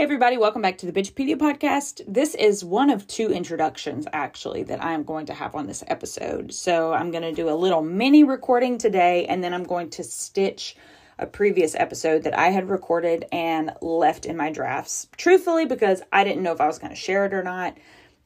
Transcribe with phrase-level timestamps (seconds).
[0.00, 0.38] everybody.
[0.38, 2.00] Welcome back to the Bitchopedia podcast.
[2.08, 6.54] This is one of two introductions, actually, that I'm going to have on this episode.
[6.54, 10.02] So, I'm going to do a little mini recording today, and then I'm going to
[10.02, 10.74] stitch
[11.18, 15.06] a previous episode that I had recorded and left in my drafts.
[15.18, 17.76] Truthfully, because I didn't know if I was going to share it or not.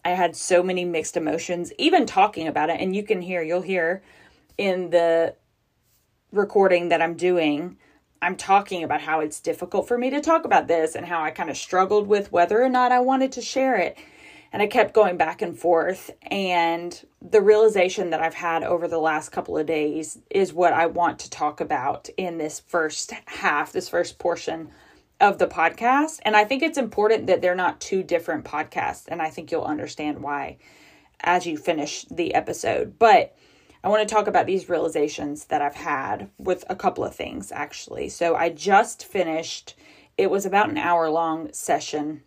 [0.05, 2.81] I had so many mixed emotions, even talking about it.
[2.81, 4.01] And you can hear, you'll hear
[4.57, 5.35] in the
[6.31, 7.79] recording that I'm doing
[8.25, 11.31] I'm talking about how it's difficult for me to talk about this and how I
[11.31, 13.99] kind of struggled with whether or not I wanted to share it.
[14.51, 16.11] And I kept going back and forth.
[16.23, 20.87] And the realization that I've had over the last couple of days is what I
[20.87, 24.71] want to talk about in this first half, this first portion
[25.21, 26.21] of the podcast.
[26.23, 29.05] And I think it's important that they're not two different podcasts.
[29.07, 30.57] And I think you'll understand why
[31.21, 32.99] as you finish the episode.
[32.99, 33.37] But
[33.85, 37.53] I want to talk about these realizations that I've had with a couple of things
[37.53, 38.09] actually.
[38.09, 39.75] So I just finished,
[40.17, 42.23] it was about an hour long session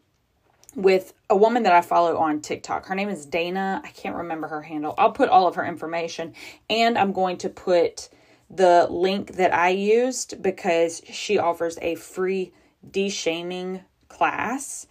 [0.76, 2.86] with a woman that I follow on TikTok.
[2.86, 3.82] Her name is Dana.
[3.84, 4.94] I can't remember her handle.
[5.00, 6.36] I'll put all of her information
[6.70, 8.10] and I'm going to put
[8.52, 12.54] the link that I used because she offers a free
[12.92, 14.86] de-shaming class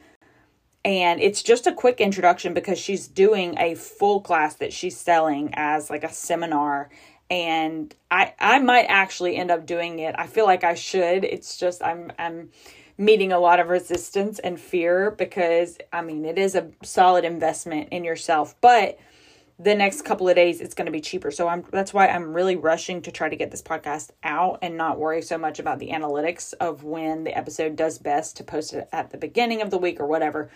[0.86, 5.50] and it's just a quick introduction because she's doing a full class that she's selling
[5.54, 6.88] as like a seminar
[7.28, 10.14] and I I might actually end up doing it.
[10.16, 11.24] I feel like I should.
[11.24, 12.50] It's just I'm I'm
[12.96, 17.88] meeting a lot of resistance and fear because I mean it is a solid investment
[17.90, 18.96] in yourself, but
[19.58, 21.32] the next couple of days it's going to be cheaper.
[21.32, 24.76] So I'm that's why I'm really rushing to try to get this podcast out and
[24.76, 28.72] not worry so much about the analytics of when the episode does best to post
[28.72, 30.48] it at the beginning of the week or whatever.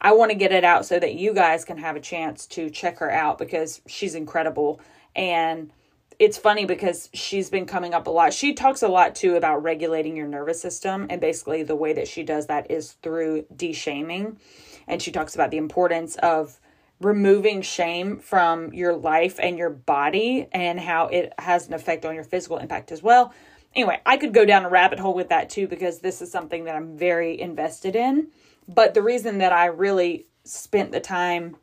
[0.00, 2.70] I want to get it out so that you guys can have a chance to
[2.70, 4.80] check her out because she's incredible.
[5.16, 5.72] And
[6.18, 8.32] it's funny because she's been coming up a lot.
[8.32, 11.06] She talks a lot too about regulating your nervous system.
[11.10, 14.38] And basically, the way that she does that is through de shaming.
[14.86, 16.60] And she talks about the importance of
[17.00, 22.14] removing shame from your life and your body and how it has an effect on
[22.14, 23.32] your physical impact as well.
[23.74, 26.64] Anyway, I could go down a rabbit hole with that too because this is something
[26.64, 28.28] that I'm very invested in.
[28.68, 31.56] But the reason that I really spent the time,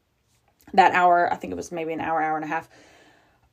[0.73, 2.67] that hour, I think it was maybe an hour, hour and a half,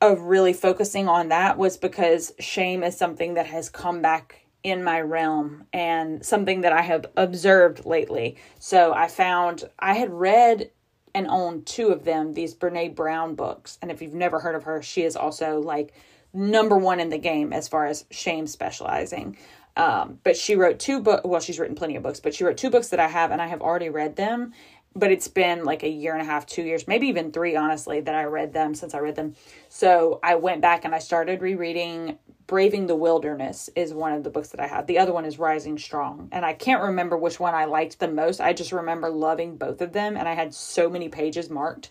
[0.01, 4.83] of really focusing on that was because shame is something that has come back in
[4.83, 8.37] my realm and something that I have observed lately.
[8.59, 10.71] So I found I had read
[11.13, 13.77] and owned two of them, these Brene Brown books.
[13.81, 15.93] And if you've never heard of her, she is also like
[16.33, 19.37] number one in the game as far as shame specializing.
[19.75, 21.21] Um, but she wrote two books.
[21.25, 23.41] Well, she's written plenty of books, but she wrote two books that I have, and
[23.41, 24.53] I have already read them.
[24.95, 27.99] But it's been like a year and a half, two years, maybe even three, honestly,
[28.01, 29.35] that I read them since I read them.
[29.67, 34.29] So I went back and I started rereading Braving the Wilderness is one of the
[34.29, 34.85] books that I have.
[34.85, 36.29] The other one is Rising Strong.
[36.31, 38.41] And I can't remember which one I liked the most.
[38.41, 40.17] I just remember loving both of them.
[40.17, 41.89] And I had so many pages marked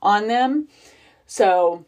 [0.00, 0.68] on them.
[1.26, 1.84] So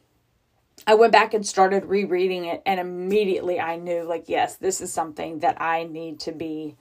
[0.86, 4.92] I went back and started rereading it, and immediately I knew, like, yes, this is
[4.92, 6.76] something that I need to be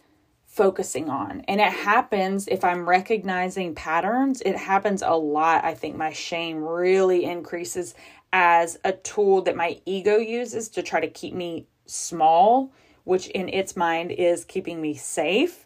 [0.45, 1.41] focusing on.
[1.47, 5.63] And it happens if I'm recognizing patterns, it happens a lot.
[5.63, 7.93] I think my shame really increases
[8.33, 12.71] as a tool that my ego uses to try to keep me small,
[13.03, 15.65] which in its mind is keeping me safe.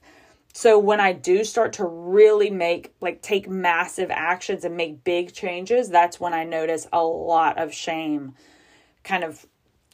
[0.56, 5.34] So when I do start to really make, like, take massive actions and make big
[5.34, 8.36] changes, that's when I notice a lot of shame
[9.04, 9.48] kind of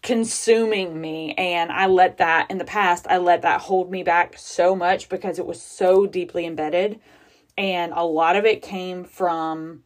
[0.04, 1.34] consuming me.
[1.36, 5.08] And I let that, in the past, I let that hold me back so much
[5.08, 7.00] because it was so deeply embedded.
[7.58, 9.84] And a lot of it came from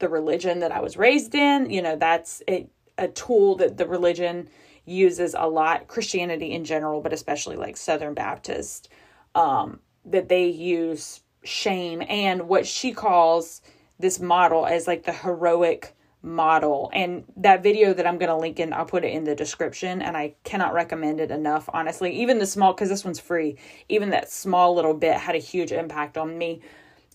[0.00, 1.70] the religion that I was raised in.
[1.70, 2.66] You know, that's a,
[2.98, 4.48] a tool that the religion
[4.84, 8.88] uses a lot, Christianity in general, but especially like Southern Baptist.
[9.36, 9.78] Um,
[10.10, 13.62] that they use shame and what she calls
[13.98, 16.90] this model as like the heroic model.
[16.92, 20.02] And that video that I'm going to link in, I'll put it in the description.
[20.02, 22.20] And I cannot recommend it enough, honestly.
[22.20, 23.56] Even the small, because this one's free,
[23.88, 26.60] even that small little bit had a huge impact on me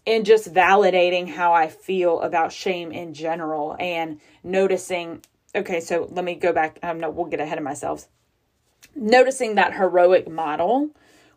[0.05, 5.21] in just validating how I feel about shame in general and noticing.
[5.55, 6.79] Okay, so let me go back.
[6.83, 8.07] Um, no, we'll get ahead of myself.
[8.95, 10.89] Noticing that heroic model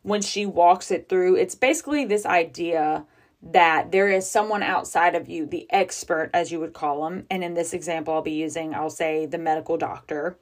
[0.06, 3.04] when she walks it through, it's basically this idea
[3.42, 7.26] that there is someone outside of you, the expert, as you would call them.
[7.28, 10.38] And in this example, I'll be using, I'll say, the medical doctor,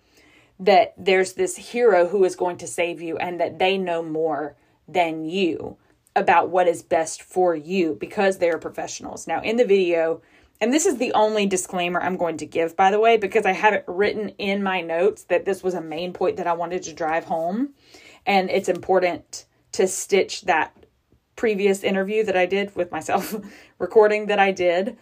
[0.60, 4.54] that there's this hero who is going to save you and that they know more
[4.86, 5.78] than you
[6.14, 9.26] about what is best for you because they are professionals.
[9.26, 10.20] Now, in the video,
[10.60, 13.52] and this is the only disclaimer I'm going to give, by the way, because I
[13.52, 16.82] have it written in my notes that this was a main point that I wanted
[16.82, 17.70] to drive home.
[18.26, 20.72] And it's important to stitch that
[21.36, 23.34] previous interview that I did with myself,
[23.78, 24.96] recording that I did,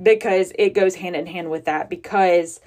[0.00, 1.88] because it goes hand in hand with that.
[1.88, 2.60] Because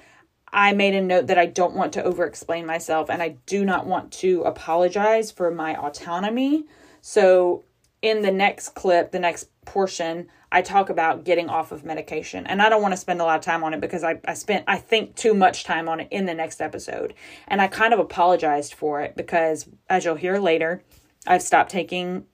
[0.52, 3.64] I made a note that I don't want to over explain myself and I do
[3.64, 6.64] not want to apologize for my autonomy.
[7.00, 7.64] So,
[8.02, 12.46] in the next clip, the next portion, I talk about getting off of medication.
[12.46, 14.34] And I don't want to spend a lot of time on it because I, I
[14.34, 17.14] spent, I think, too much time on it in the next episode.
[17.48, 20.82] And I kind of apologized for it because, as you'll hear later,
[21.26, 22.26] I've stopped taking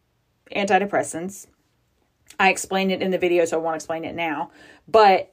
[0.55, 1.47] antidepressants.
[2.39, 4.51] I explained it in the video, so I won't explain it now.
[4.89, 5.33] But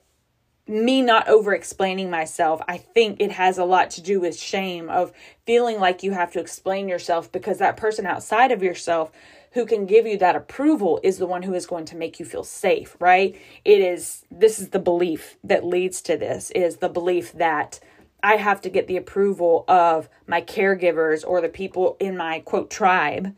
[0.67, 4.89] me not over explaining myself, I think it has a lot to do with shame
[4.89, 5.13] of
[5.45, 9.11] feeling like you have to explain yourself because that person outside of yourself
[9.51, 12.25] who can give you that approval is the one who is going to make you
[12.25, 13.39] feel safe, right?
[13.63, 17.79] It is this is the belief that leads to this is the belief that
[18.21, 22.69] I have to get the approval of my caregivers or the people in my quote
[22.69, 23.33] tribe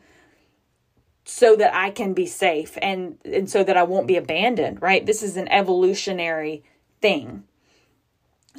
[1.30, 5.06] so that I can be safe and and so that I won't be abandoned, right?
[5.06, 6.64] This is an evolutionary
[7.00, 7.44] thing.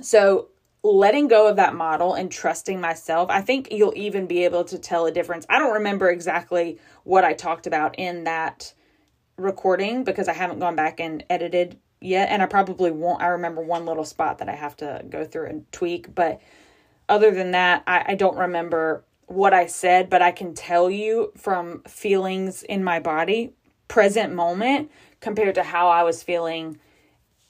[0.02, 0.48] So,
[0.82, 4.80] letting go of that model and trusting myself, I think you'll even be able to
[4.80, 5.46] tell a difference.
[5.50, 8.74] I don't remember exactly what I talked about in that
[9.36, 12.30] recording because I haven't gone back and edited yet.
[12.30, 13.22] And I probably won't.
[13.22, 16.16] I remember one little spot that I have to go through and tweak.
[16.16, 16.40] But
[17.10, 21.32] other than that, I, I don't remember what I said, but I can tell you
[21.38, 23.54] from feelings in my body,
[23.88, 26.80] present moment, compared to how I was feeling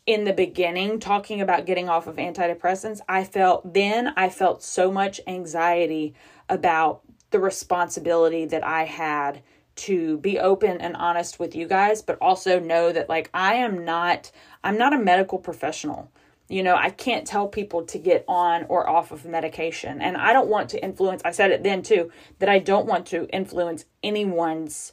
[0.06, 4.92] in the beginning talking about getting off of antidepressants, I felt then I felt so
[4.92, 6.16] much anxiety
[6.50, 9.42] about the responsibility that I had
[9.74, 13.86] to be open and honest with you guys, but also know that like I am
[13.86, 14.32] not
[14.64, 16.12] I'm not a medical professional.
[16.52, 20.02] You know, I can't tell people to get on or off of medication.
[20.02, 23.06] And I don't want to influence, I said it then too, that I don't want
[23.08, 24.92] to influence anyone's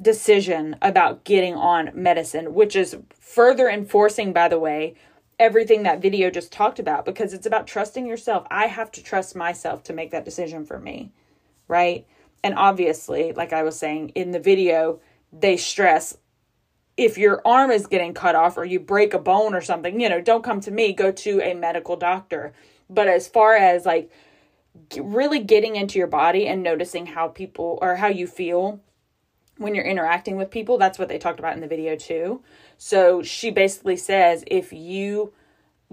[0.00, 4.94] decision about getting on medicine, which is further enforcing, by the way,
[5.38, 8.46] everything that video just talked about because it's about trusting yourself.
[8.50, 11.12] I have to trust myself to make that decision for me,
[11.68, 12.06] right?
[12.44, 15.00] And obviously, like I was saying in the video,
[15.32, 16.18] they stress
[16.96, 20.08] if your arm is getting cut off or you break a bone or something, you
[20.08, 22.52] know, don't come to me, go to a medical doctor.
[22.88, 24.10] But as far as like
[24.98, 28.80] really getting into your body and noticing how people or how you feel
[29.58, 30.78] when you're interacting with people.
[30.78, 32.42] That's what they talked about in the video too.
[32.78, 35.32] So she basically says if you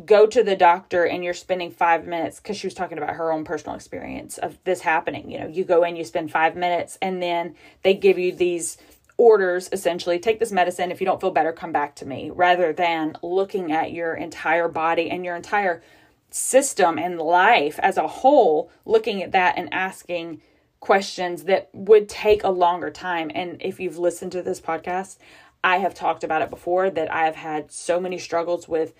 [0.06, 3.32] go to the doctor and you're spending five minutes, because she was talking about her
[3.32, 6.98] own personal experience of this happening, you know, you go in, you spend five minutes,
[7.02, 8.78] and then they give you these
[9.18, 12.74] orders essentially take this medicine if you don't feel better come back to me rather
[12.74, 15.82] than looking at your entire body and your entire
[16.30, 20.42] system and life as a whole looking at that and asking
[20.80, 23.32] questions that would take a longer time.
[23.34, 25.18] And if you've listened to this podcast,
[25.64, 28.94] I have talked about it before that I have had so many struggles with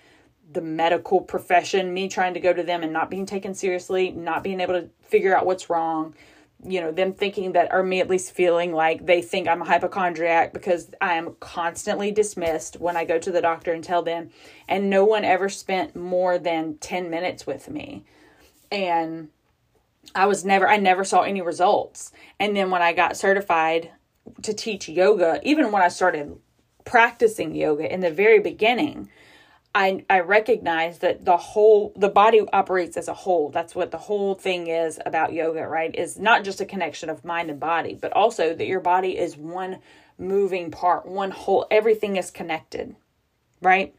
[0.50, 4.42] the medical profession, me trying to go to them and not being taken seriously, not
[4.42, 6.14] being able to figure out what's wrong,
[6.66, 9.66] you know, them thinking that, or me at least feeling like they think I'm a
[9.66, 14.30] hypochondriac because I am constantly dismissed when I go to the doctor and tell them,
[14.68, 18.04] and no one ever spent more than 10 minutes with me.
[18.72, 19.28] And
[20.14, 22.12] I was never, I never saw any results.
[22.38, 23.90] And then when I got certified
[24.42, 26.36] to teach yoga, even when I started
[26.84, 29.08] practicing yoga in the very beginning,
[29.74, 33.50] I, I recognized that the whole the body operates as a whole.
[33.50, 35.94] That's what the whole thing is about yoga right?
[35.94, 39.36] Is not just a connection of mind and body but also that your body is
[39.36, 39.80] one
[40.18, 42.94] moving part one whole everything is connected
[43.60, 43.94] right?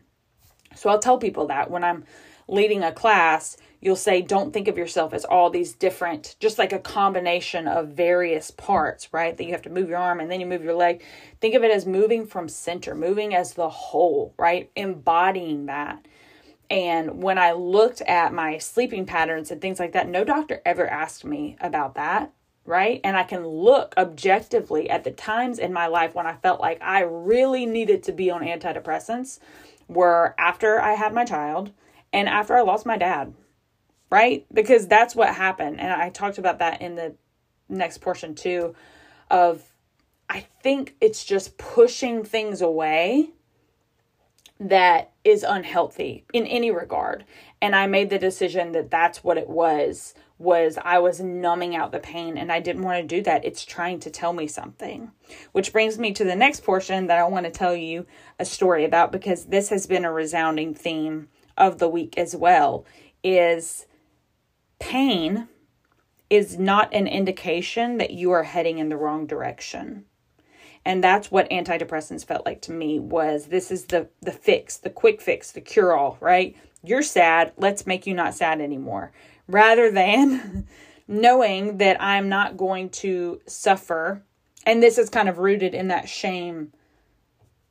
[0.76, 2.06] So i'll tell people that when i'm
[2.48, 6.74] leading a class you'll say don't think of yourself as all these different just like
[6.74, 9.38] a combination of various parts right?
[9.38, 11.04] That you have to move your arm and then you move your leg.
[11.42, 14.70] Think of it as moving from center moving as the whole right?
[14.76, 16.06] Embodying that.
[16.70, 20.88] And when i looked at my sleeping patterns and things like that no doctor ever
[20.88, 22.32] asked me about that
[22.66, 23.00] right?
[23.04, 26.82] And i can look objectively at the times in my life when i felt like
[26.82, 29.40] i really needed to be on antidepressants
[29.88, 31.72] were after i had my child
[32.12, 33.34] and after i lost my dad
[34.10, 34.46] right?
[34.54, 35.80] Because that's what happened.
[35.80, 37.16] And I talked about that in the
[37.70, 38.76] next portion too
[39.30, 39.64] of
[40.30, 43.32] I think it's just pushing things away
[44.60, 47.26] that is unhealthy in any regard.
[47.62, 51.92] And I made the decision that that's what it was was I was numbing out
[51.92, 53.46] the pain and I didn't want to do that.
[53.46, 55.12] It's trying to tell me something.
[55.52, 58.06] Which brings me to the next portion that I want to tell you
[58.40, 62.86] a story about because this has been a resounding theme of the week as well
[63.24, 63.86] is
[64.80, 65.48] pain
[66.30, 70.06] is not an indication that you are heading in the wrong direction.
[70.84, 74.90] And that's what antidepressants felt like to me was this is the the fix, the
[74.90, 76.56] quick fix, the cure all, right?
[76.84, 79.12] You're sad, let's make you not sad anymore.
[79.48, 80.68] Rather than
[81.08, 84.24] knowing that I'm not going to suffer.
[84.66, 86.72] And this is kind of rooted in that shame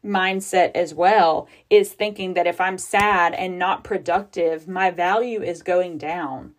[0.05, 5.63] mindset as well is thinking that if I'm sad and not productive, my value is
[5.63, 6.55] going down.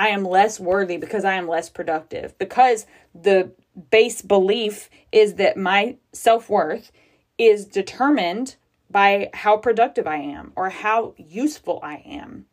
[0.00, 2.36] I am less worthy because I am less productive.
[2.38, 3.52] Because the
[3.90, 6.90] base belief is that my self worth
[7.36, 8.56] is determined
[8.90, 12.46] by how productive I am or how useful I am.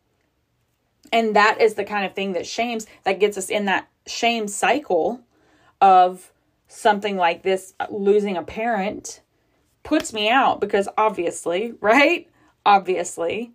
[1.10, 4.46] And that is the kind of thing that shames, that gets us in that shame
[4.46, 5.22] cycle
[5.80, 6.30] of
[6.66, 9.22] something like this losing a parent
[9.84, 12.28] puts me out because obviously, right?
[12.66, 13.54] Obviously.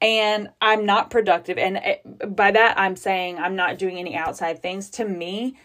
[0.00, 1.58] And I'm not productive.
[1.58, 4.90] And eh, by that, I'm saying I'm not doing any outside things.
[4.90, 5.56] To me,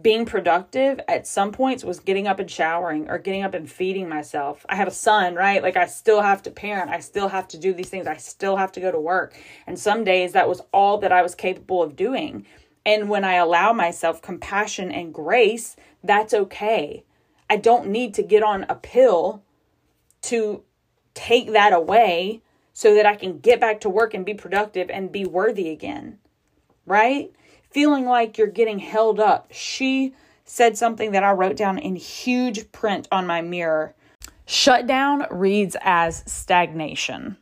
[0.00, 4.08] being productive at some points was getting up and showering or getting up and feeding
[4.08, 4.64] myself.
[4.68, 5.62] I have a son, right?
[5.62, 6.90] Like I still have to parent.
[6.90, 8.06] I still have to do these things.
[8.06, 9.36] I still have to go to work.
[9.66, 12.46] And some days that was all that I was capable of doing.
[12.86, 17.04] And when I allow myself compassion and grace, that's okay.
[17.48, 19.42] I don't need to get on a pill
[20.22, 20.62] to
[21.14, 25.12] take that away so that I can get back to work and be productive and
[25.12, 26.18] be worthy again.
[26.86, 27.32] Right?
[27.70, 29.48] Feeling like you're getting held up.
[29.50, 33.94] She said something that I wrote down in huge print on my mirror.
[34.46, 37.36] Shutdown reads as stagnation.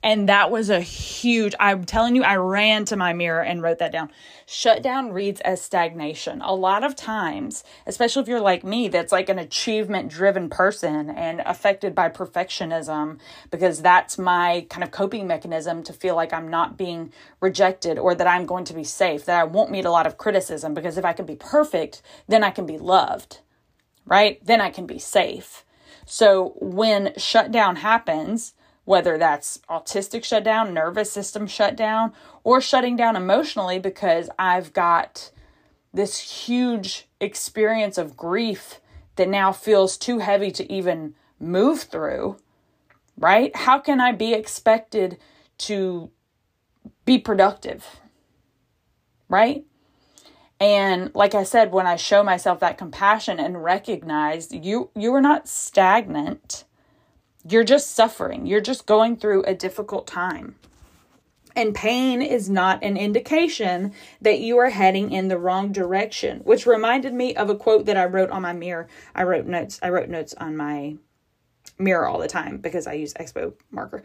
[0.00, 3.80] And that was a huge, I'm telling you, I ran to my mirror and wrote
[3.80, 4.12] that down.
[4.46, 6.40] Shutdown reads as stagnation.
[6.40, 11.10] A lot of times, especially if you're like me, that's like an achievement driven person
[11.10, 13.18] and affected by perfectionism,
[13.50, 18.14] because that's my kind of coping mechanism to feel like I'm not being rejected or
[18.14, 20.96] that I'm going to be safe, that I won't meet a lot of criticism, because
[20.96, 23.40] if I can be perfect, then I can be loved,
[24.06, 24.38] right?
[24.46, 25.64] Then I can be safe.
[26.06, 28.54] So when shutdown happens,
[28.88, 32.10] whether that's autistic shutdown, nervous system shutdown,
[32.42, 35.30] or shutting down emotionally because I've got
[35.92, 38.80] this huge experience of grief
[39.16, 42.38] that now feels too heavy to even move through,
[43.18, 43.54] right?
[43.54, 45.18] How can I be expected
[45.58, 46.10] to
[47.04, 47.84] be productive?
[49.28, 49.66] Right?
[50.58, 55.20] And like I said, when I show myself that compassion and recognize you you are
[55.20, 56.64] not stagnant
[57.46, 58.46] you're just suffering.
[58.46, 60.56] You're just going through a difficult time.
[61.56, 66.66] And pain is not an indication that you are heading in the wrong direction, which
[66.66, 68.86] reminded me of a quote that I wrote on my mirror.
[69.14, 69.80] I wrote notes.
[69.82, 70.96] I wrote notes on my
[71.78, 74.02] mirror all the time because I use Expo marker.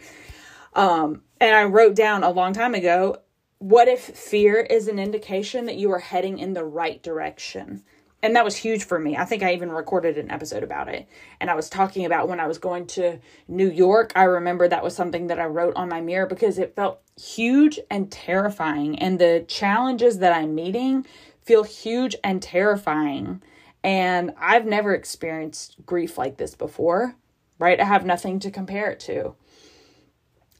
[0.74, 3.18] Um, and I wrote down a long time ago,
[3.60, 7.84] what if fear is an indication that you are heading in the right direction?
[8.24, 9.18] And that was huge for me.
[9.18, 11.08] I think I even recorded an episode about it.
[11.42, 14.14] And I was talking about when I was going to New York.
[14.16, 17.82] I remember that was something that I wrote on my mirror because it felt huge
[17.92, 18.98] and terrifying.
[18.98, 21.06] And the challenges that I'm meeting
[21.42, 23.44] feel huge and terrifying.
[23.84, 27.16] And I've never experienced grief like this before,
[27.60, 27.80] right?
[27.80, 29.36] I have nothing to compare it to.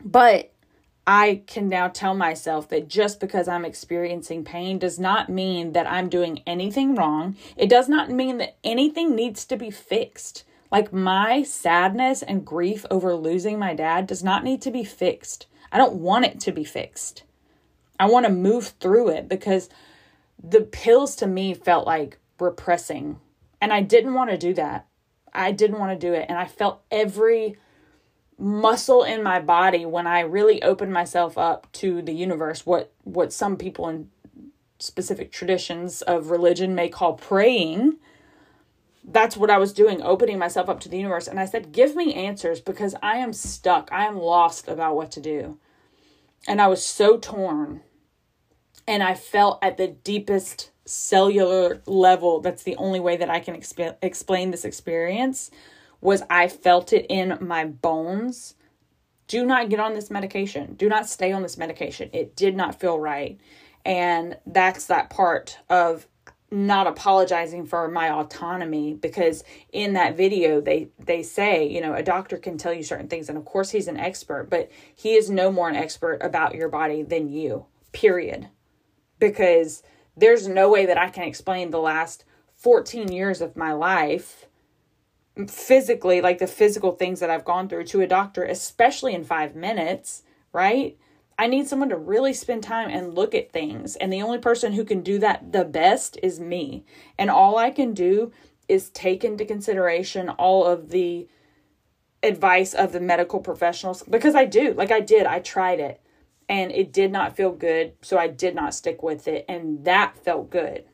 [0.04, 0.53] But
[1.06, 5.90] I can now tell myself that just because I'm experiencing pain does not mean that
[5.92, 7.36] I'm doing anything wrong.
[7.58, 10.46] It does not mean that anything needs to be fixed.
[10.72, 15.48] Like my sadness and grief over losing my dad does not need to be fixed.
[15.72, 17.24] I don't want it to be fixed.
[18.00, 19.70] I want to move through it because
[20.42, 23.20] the pills to me felt like repressing.
[23.60, 24.88] And I didn't want to do that.
[25.34, 26.28] I didn't want to do it.
[26.30, 27.58] And I felt every
[28.44, 33.32] muscle in my body when I really opened myself up to the universe, what what
[33.32, 34.10] some people in
[34.80, 37.98] specific traditions of religion may call praying.
[39.06, 41.28] That's what I was doing, opening myself up to the universe.
[41.28, 43.90] And I said, Give me answers because I am stuck.
[43.92, 45.58] I am lost about what to do.
[46.46, 47.82] And I was so torn.
[48.86, 53.56] And I felt at the deepest cellular level that's the only way that I can
[53.56, 55.50] exp- explain this experience
[56.04, 58.56] was I felt it in my bones.
[59.28, 60.76] Do not get on this medication.
[60.76, 62.10] Do not stay on this medication.
[62.14, 63.40] It did not feel right.
[63.86, 66.08] And that's that part of
[66.52, 72.04] not apologizing for my autonomy because in that video they they say you know a
[72.04, 75.32] doctor can tell you certain things and of course he's an expert but he is
[75.32, 78.48] no more an expert about your body than you period
[79.18, 79.82] because
[80.16, 82.24] there's no way that I can explain the last
[82.56, 84.46] 14 years of my life
[85.48, 89.56] physically, like the physical things that I've gone through to a doctor, especially in five
[89.56, 90.98] minutes, right?
[91.38, 93.96] I need someone to really spend time and look at things.
[93.96, 96.86] And the only person who can do that the best is me.
[97.18, 98.32] And all I can do
[98.68, 101.28] is take into consideration all of the
[102.22, 104.74] advice of the medical professionals because I do.
[104.74, 105.26] Like I did.
[105.26, 106.02] I tried it
[106.48, 110.18] and it did not feel good, so I did not stick with it and that
[110.18, 110.86] felt good.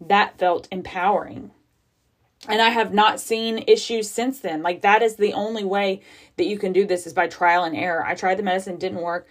[0.00, 1.50] That felt empowering.
[2.48, 4.62] And I have not seen issues since then.
[4.62, 6.00] Like that is the only way
[6.36, 8.04] that you can do this is by trial and error.
[8.04, 9.28] I tried the medicine, didn't work,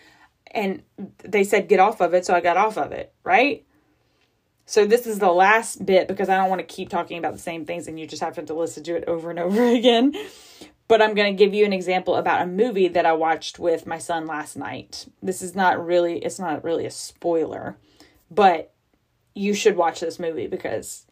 [0.51, 0.83] and
[1.23, 3.65] they said get off of it, so I got off of it, right?
[4.65, 7.39] So this is the last bit because I don't want to keep talking about the
[7.39, 10.13] same things and you just have to listen to it over and over again.
[10.87, 13.85] But I'm going to give you an example about a movie that I watched with
[13.85, 15.07] my son last night.
[15.21, 17.77] This is not really it's not really a spoiler,
[18.29, 18.73] but
[19.33, 21.05] you should watch this movie because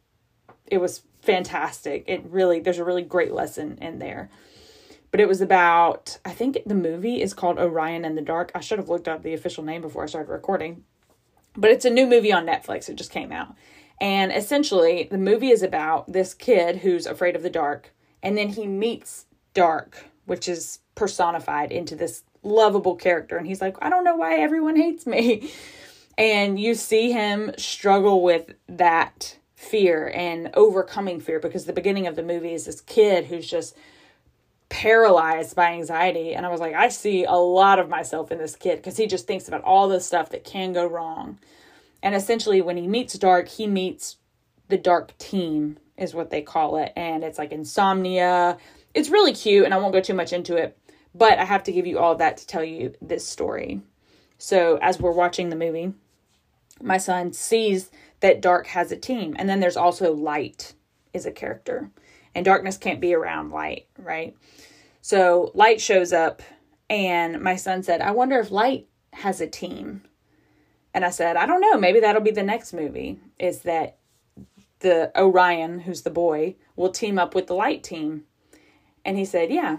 [0.65, 2.03] it was fantastic.
[2.07, 4.29] It really there's a really great lesson in there.
[5.11, 8.51] But it was about I think the movie is called Orion in the Dark.
[8.53, 10.83] I should have looked up the official name before I started recording.
[11.55, 12.89] But it's a new movie on Netflix.
[12.89, 13.55] It just came out.
[13.99, 18.49] And essentially, the movie is about this kid who's afraid of the dark and then
[18.49, 24.03] he meets dark, which is personified into this lovable character and he's like, "I don't
[24.03, 25.51] know why everyone hates me."
[26.19, 32.15] And you see him struggle with that fear and overcoming fear because the beginning of
[32.15, 33.75] the movie is this kid who's just
[34.69, 36.33] paralyzed by anxiety.
[36.33, 39.05] And i was like i see a lot of myself in this kid because he
[39.05, 41.39] just thinks about all the stuff that can go wrong.
[42.01, 44.15] And essentially when he meets dark he meets
[44.69, 46.93] the dark team is what they call it.
[46.95, 48.57] And it's like insomnia.
[48.93, 50.77] It's really cute and i won't go too much into it
[51.13, 53.81] but i have to give you all that to tell you this story.
[54.37, 55.91] So as we're watching the movie
[56.81, 59.35] my son sees that dark has a team.
[59.37, 60.73] And then there's also light
[61.13, 61.89] is a character.
[62.35, 64.35] And darkness can't be around light, right?
[65.01, 66.41] So light shows up
[66.89, 70.03] and my son said, I wonder if light has a team.
[70.93, 73.97] And I said, I don't know, maybe that'll be the next movie is that
[74.79, 78.23] the Orion, who's the boy, will team up with the light team.
[79.05, 79.77] And he said, Yeah.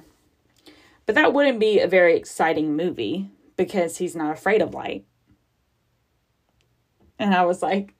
[1.06, 5.04] But that wouldn't be a very exciting movie because he's not afraid of light.
[7.18, 7.94] And I was like,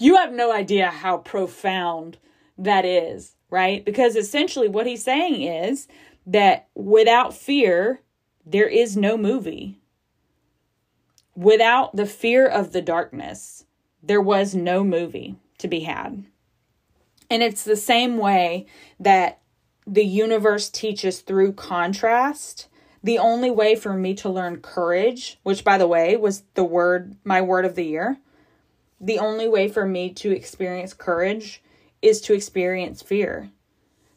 [0.00, 2.18] you have no idea how profound
[2.58, 3.84] that is, right?
[3.84, 5.88] Because essentially what he's saying is
[6.26, 8.00] that without fear,
[8.44, 9.78] there is no movie.
[11.36, 13.64] Without the fear of the darkness,
[14.02, 16.24] there was no movie to be had.
[17.28, 18.66] And it's the same way
[18.98, 19.40] that
[19.86, 22.68] the universe teaches through contrast.
[23.02, 27.16] The only way for me to learn courage, which by the way was the word,
[27.24, 28.18] my word of the year,
[29.00, 31.62] the only way for me to experience courage
[32.02, 33.50] is to experience fear.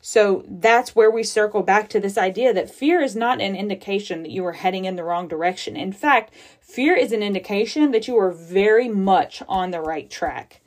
[0.06, 4.22] So that's where we circle back to this idea that fear is not an indication
[4.24, 5.78] that you are heading in the wrong direction.
[5.78, 10.60] In fact, fear is an indication that you are very much on the right track.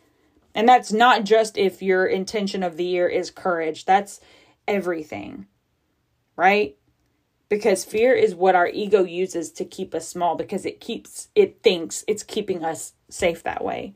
[0.54, 4.20] And that's not just if your intention of the year is courage, that's
[4.66, 5.46] everything,
[6.34, 6.78] right?
[7.50, 11.62] Because fear is what our ego uses to keep us small because it keeps, it
[11.62, 13.94] thinks it's keeping us safe that way.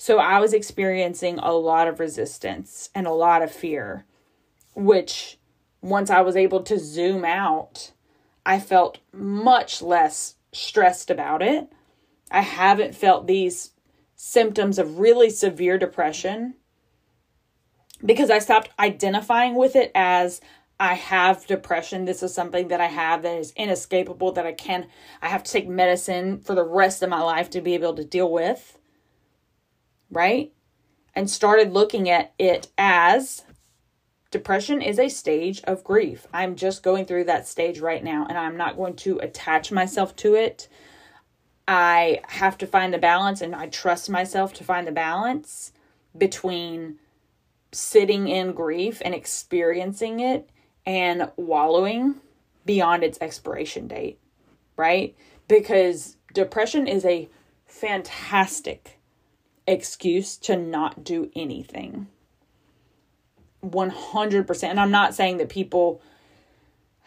[0.00, 4.06] So I was experiencing a lot of resistance and a lot of fear,
[4.74, 5.38] which
[5.82, 7.90] once I was able to zoom out,
[8.46, 11.72] I felt much less stressed about it.
[12.30, 13.72] I haven't felt these
[14.14, 16.54] symptoms of really severe depression
[18.04, 20.40] because I stopped identifying with it as
[20.78, 22.04] I have depression.
[22.04, 24.86] This is something that I have that is inescapable that I can
[25.20, 28.04] I have to take medicine for the rest of my life to be able to
[28.04, 28.77] deal with
[30.10, 30.52] right?
[31.14, 33.44] And started looking at it as
[34.30, 36.26] depression is a stage of grief.
[36.32, 40.14] I'm just going through that stage right now, and I'm not going to attach myself
[40.16, 40.68] to it.
[41.66, 45.72] I have to find the balance, and I trust myself to find the balance
[46.16, 46.98] between
[47.72, 50.48] sitting in grief and experiencing it
[50.86, 52.14] and wallowing
[52.64, 54.18] beyond its expiration date,
[54.76, 55.14] right?
[55.48, 57.28] Because depression is a
[57.66, 58.97] fantastic
[59.68, 62.08] excuse to not do anything.
[63.64, 64.64] 100%.
[64.64, 66.00] And I'm not saying that people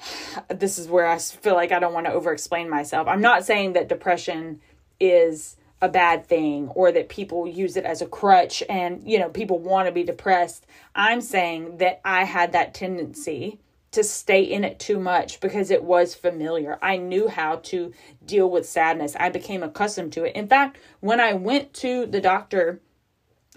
[0.49, 3.07] this is where I feel like I don't want to over explain myself.
[3.07, 4.61] I'm not saying that depression
[4.99, 9.29] is a bad thing or that people use it as a crutch and you know
[9.29, 10.65] people want to be depressed.
[10.95, 13.59] I'm saying that I had that tendency
[13.91, 16.79] to stay in it too much because it was familiar.
[16.81, 17.91] I knew how to
[18.25, 19.15] deal with sadness.
[19.19, 20.35] I became accustomed to it.
[20.35, 22.81] In fact, when I went to the doctor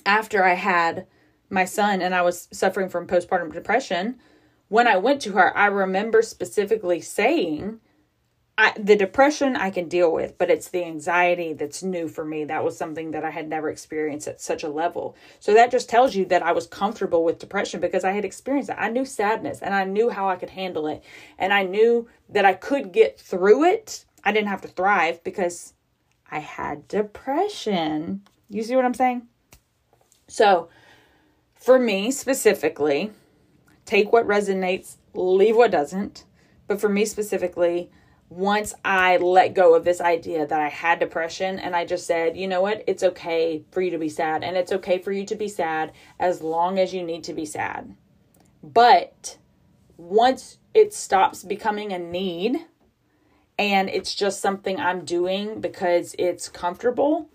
[0.04, 1.06] after I had
[1.50, 4.18] my son and I was suffering from postpartum depression,
[4.68, 7.80] when I went to her, I remember specifically saying,
[8.56, 12.44] I, the depression I can deal with, but it's the anxiety that's new for me.
[12.44, 15.16] That was something that I had never experienced at such a level.
[15.40, 18.70] So that just tells you that I was comfortable with depression because I had experienced
[18.70, 18.76] it.
[18.78, 21.02] I knew sadness and I knew how I could handle it.
[21.36, 24.04] And I knew that I could get through it.
[24.22, 25.74] I didn't have to thrive because
[26.30, 28.22] I had depression.
[28.48, 29.26] You see what I'm saying?
[30.28, 30.68] So,
[31.56, 33.10] for me specifically,
[33.84, 36.24] take what resonates, leave what doesn't.
[36.68, 37.90] But for me specifically,
[38.34, 42.36] once I let go of this idea that I had depression and I just said,
[42.36, 45.24] you know what, it's okay for you to be sad, and it's okay for you
[45.26, 47.94] to be sad as long as you need to be sad.
[48.60, 49.38] But
[49.96, 52.56] once it stops becoming a need
[53.56, 57.30] and it's just something I'm doing because it's comfortable,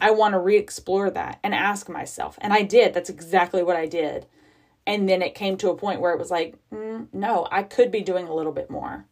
[0.00, 2.38] I want to re explore that and ask myself.
[2.40, 2.94] And I did.
[2.94, 4.26] That's exactly what I did.
[4.86, 7.90] And then it came to a point where it was like, mm, no, I could
[7.90, 9.06] be doing a little bit more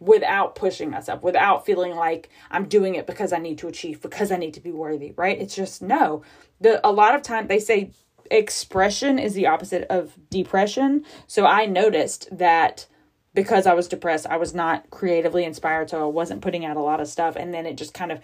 [0.00, 4.30] without pushing myself, without feeling like I'm doing it because I need to achieve, because
[4.32, 5.38] I need to be worthy, right?
[5.38, 6.22] It's just no.
[6.60, 7.90] The a lot of time they say
[8.30, 11.04] expression is the opposite of depression.
[11.26, 12.86] So I noticed that
[13.34, 16.82] because I was depressed, I was not creatively inspired, so I wasn't putting out a
[16.82, 18.20] lot of stuff and then it just kind of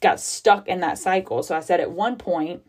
[0.00, 1.42] got stuck in that cycle.
[1.42, 2.62] So I said at one point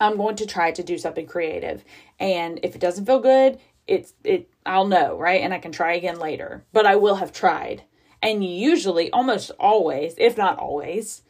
[0.00, 1.84] I'm going to try to do something creative.
[2.20, 3.58] And if it doesn't feel good,
[3.88, 5.40] it's it I'll know, right?
[5.40, 6.64] And I can try again later.
[6.72, 7.82] But I will have tried.
[8.22, 11.22] And usually, almost always, if not always,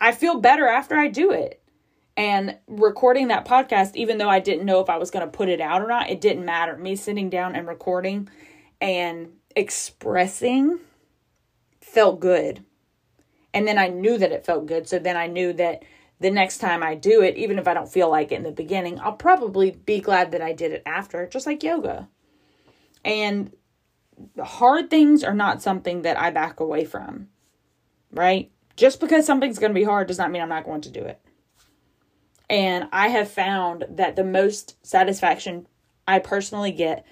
[0.00, 1.62] I feel better after I do it.
[2.16, 5.48] And recording that podcast, even though I didn't know if I was going to put
[5.48, 6.76] it out or not, it didn't matter.
[6.76, 8.28] Me sitting down and recording
[8.80, 10.80] and expressing
[11.80, 12.64] felt good.
[13.52, 14.88] And then I knew that it felt good.
[14.88, 15.82] So then I knew that
[16.20, 18.52] the next time I do it, even if I don't feel like it in the
[18.52, 22.08] beginning, I'll probably be glad that I did it after, just like yoga.
[23.04, 23.52] And
[24.36, 27.28] the hard things are not something that I back away from,
[28.12, 28.50] right?
[28.76, 31.00] Just because something's going to be hard does not mean I'm not going to do
[31.00, 31.20] it.
[32.50, 35.66] And I have found that the most satisfaction
[36.06, 37.06] I personally get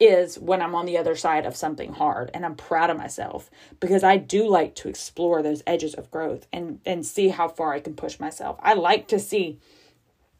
[0.00, 3.50] is when I'm on the other side of something hard and I'm proud of myself
[3.78, 7.74] because I do like to explore those edges of growth and and see how far
[7.74, 8.58] I can push myself.
[8.62, 9.58] I like to see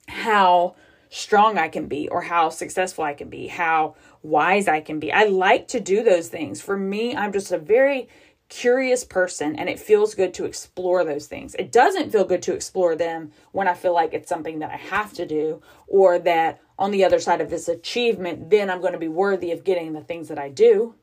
[0.09, 0.75] how
[1.11, 5.13] strong I can be or how successful I can be, how wise I can be.
[5.13, 6.61] I like to do those things.
[6.61, 8.09] For me, I'm just a very
[8.49, 11.55] curious person and it feels good to explore those things.
[11.55, 14.77] It doesn't feel good to explore them when I feel like it's something that I
[14.77, 18.95] have to do or that on the other side of this achievement, then I'm going
[18.95, 20.97] to be worthy of getting the things that I do.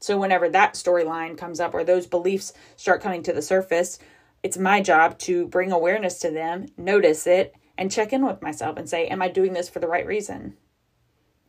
[0.00, 4.00] So whenever that storyline comes up or those beliefs start coming to the surface,
[4.42, 8.76] it's my job to bring awareness to them, notice it, and check in with myself
[8.76, 10.56] and say, Am I doing this for the right reason?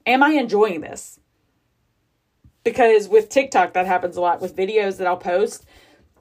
[0.05, 1.19] Am I enjoying this?
[2.63, 5.65] because with TikTok that happens a lot with videos that I'll post.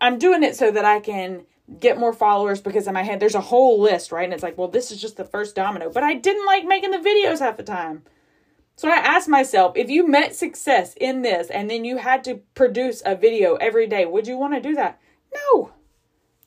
[0.01, 1.44] I'm doing it so that I can
[1.81, 4.25] get more followers because in my head there's a whole list, right?
[4.25, 6.91] And it's like, well, this is just the first domino, but I didn't like making
[6.91, 8.03] the videos half the time.
[8.77, 12.37] So I asked myself, if you met success in this and then you had to
[12.55, 15.01] produce a video every day, would you want to do that?
[15.35, 15.73] No.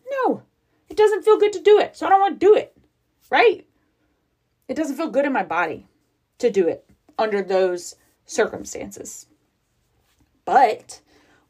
[0.09, 0.43] No.
[0.89, 1.97] It doesn't feel good to do it.
[1.97, 2.75] So I don't want to do it.
[3.29, 3.67] Right?
[4.67, 5.87] It doesn't feel good in my body
[6.37, 9.27] to do it under those circumstances.
[10.45, 11.01] But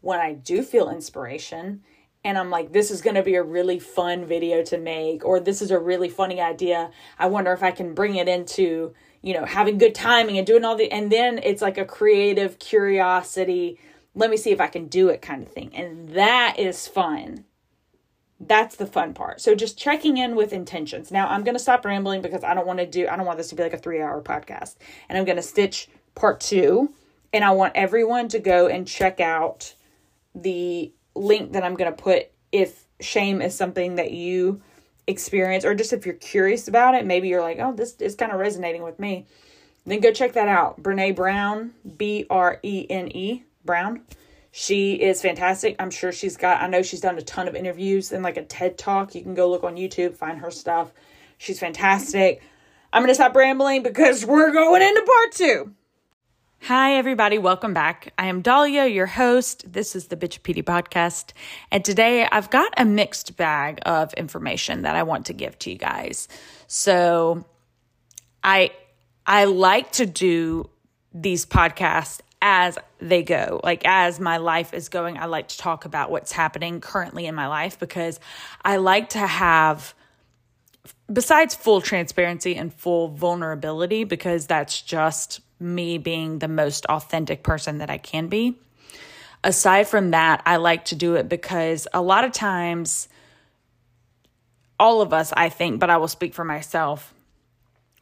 [0.02, 1.84] when I do feel inspiration
[2.24, 5.40] and I'm like, this is going to be a really fun video to make, or
[5.40, 9.34] this is a really funny idea, I wonder if I can bring it into, you
[9.34, 13.80] know, having good timing and doing all the, and then it's like a creative curiosity.
[14.14, 15.76] Let me see if I can do it kind of thing.
[15.76, 17.46] And that is fun.
[18.40, 19.42] That's the fun part.
[19.42, 21.12] So just checking in with intentions.
[21.12, 23.38] Now I'm going to stop rambling because I don't want to do, I don't want
[23.38, 24.76] this to be like a three hour podcast.
[25.10, 26.94] And I'm going to stitch part two
[27.34, 29.76] and I want everyone to go and check out
[30.36, 34.62] the link that I'm going to put if shame is something that you
[35.08, 38.32] experience or just if you're curious about it, maybe you're like, "Oh, this is kind
[38.32, 39.26] of resonating with me."
[39.86, 40.82] Then go check that out.
[40.82, 44.02] Brené Brown, B R E N E, Brown.
[44.52, 45.76] She is fantastic.
[45.80, 48.44] I'm sure she's got I know she's done a ton of interviews and like a
[48.44, 49.16] TED Talk.
[49.16, 50.92] You can go look on YouTube, find her stuff.
[51.38, 52.42] She's fantastic.
[52.94, 55.74] I'm going to stop rambling because we're going into part 2.
[56.66, 57.40] Hi, everybody.
[57.40, 58.14] Welcome back.
[58.20, 59.74] I am Dahlia, your host.
[59.74, 61.32] This is the Bitchopedia podcast.
[61.72, 65.72] And today I've got a mixed bag of information that I want to give to
[65.72, 66.28] you guys.
[66.68, 67.46] So
[68.44, 68.74] I,
[69.26, 70.70] I like to do
[71.16, 73.60] these podcasts as they go.
[73.64, 77.34] Like as my life is going, I like to talk about what's happening currently in
[77.34, 78.20] my life because
[78.64, 79.96] I like to have
[81.12, 87.78] besides full transparency and full vulnerability because that's just me being the most authentic person
[87.78, 88.58] that I can be.
[89.44, 93.08] aside from that, I like to do it because a lot of times,
[94.80, 97.14] all of us, I think, but I will speak for myself,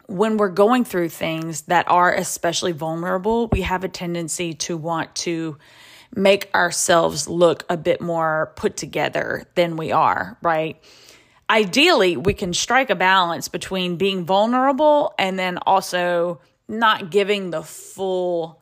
[0.08, 5.14] when we're going through things that are especially vulnerable, we have a tendency to want
[5.16, 5.58] to
[6.16, 10.82] make ourselves look a bit more put together than we are, right?
[11.48, 17.64] Ideally, we can strike a balance between being vulnerable and then also not giving the
[17.64, 18.62] full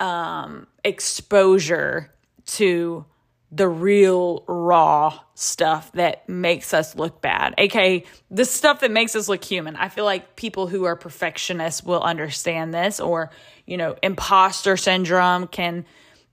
[0.00, 2.10] um, exposure
[2.46, 3.04] to
[3.52, 9.28] the real raw stuff that makes us look bad, aka the stuff that makes us
[9.28, 9.76] look human.
[9.76, 13.30] I feel like people who are perfectionists will understand this, or
[13.64, 15.84] you know, imposter syndrome can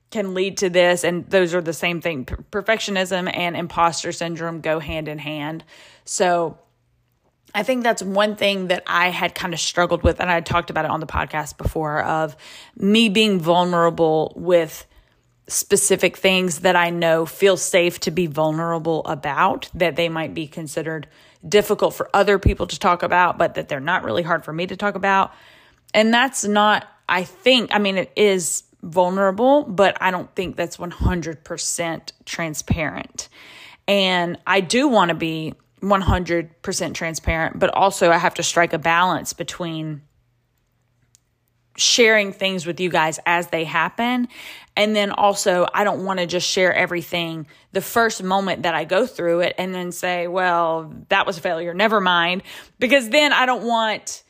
[0.09, 2.25] can lead to this, and those are the same thing.
[2.25, 5.63] Perfectionism and imposter syndrome go hand in hand.
[6.05, 6.57] So
[7.53, 10.69] I think that's one thing that I had kind of struggled with, and I talked
[10.69, 12.35] about it on the podcast before of
[12.77, 14.85] me being vulnerable with
[15.47, 20.47] specific things that I know feel safe to be vulnerable about, that they might be
[20.47, 21.07] considered
[21.47, 24.65] difficult for other people to talk about, but that they're not really hard for me
[24.67, 25.33] to talk about.
[25.93, 30.77] And that's not, I think, I mean, it is vulnerable, but I don't think that's
[30.77, 33.27] 100% transparent.
[33.87, 38.79] And I do want to be 100% transparent, but also I have to strike a
[38.79, 40.01] balance between
[41.77, 44.27] sharing things with you guys as they happen.
[44.75, 48.85] And then also, I don't want to just share everything the first moment that I
[48.85, 52.43] go through it and then say, well, that was a failure, never mind.
[52.79, 54.23] Because then I don't want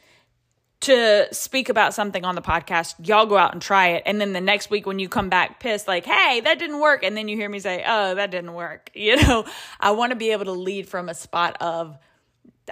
[0.82, 4.04] to speak about something on the podcast, y'all go out and try it.
[4.06, 7.04] And then the next week when you come back pissed, like, hey, that didn't work.
[7.04, 8.90] And then you hear me say, oh, that didn't work.
[9.02, 9.46] You know,
[9.80, 11.98] I want to be able to lead from a spot of,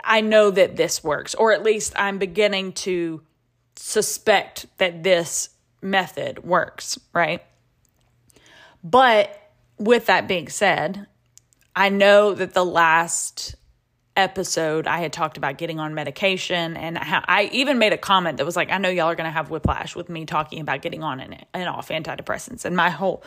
[0.03, 3.21] I know that this works, or at least I'm beginning to
[3.75, 5.49] suspect that this
[5.81, 7.43] method works, right?
[8.83, 9.35] But
[9.77, 11.07] with that being said,
[11.75, 13.55] I know that the last
[14.19, 18.45] episode, I had talked about getting on medication, and I even made a comment that
[18.45, 21.01] was like, "I know y'all are going to have whiplash with me talking about getting
[21.01, 23.23] on and, and off antidepressants," and my whole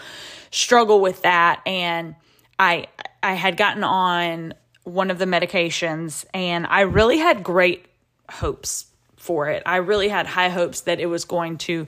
[0.50, 1.60] struggle with that.
[1.66, 2.14] And
[2.58, 2.86] I
[3.22, 7.86] I had gotten on one of the medications, and I really had great
[8.30, 9.62] hopes for it.
[9.64, 11.86] I really had high hopes that it was going to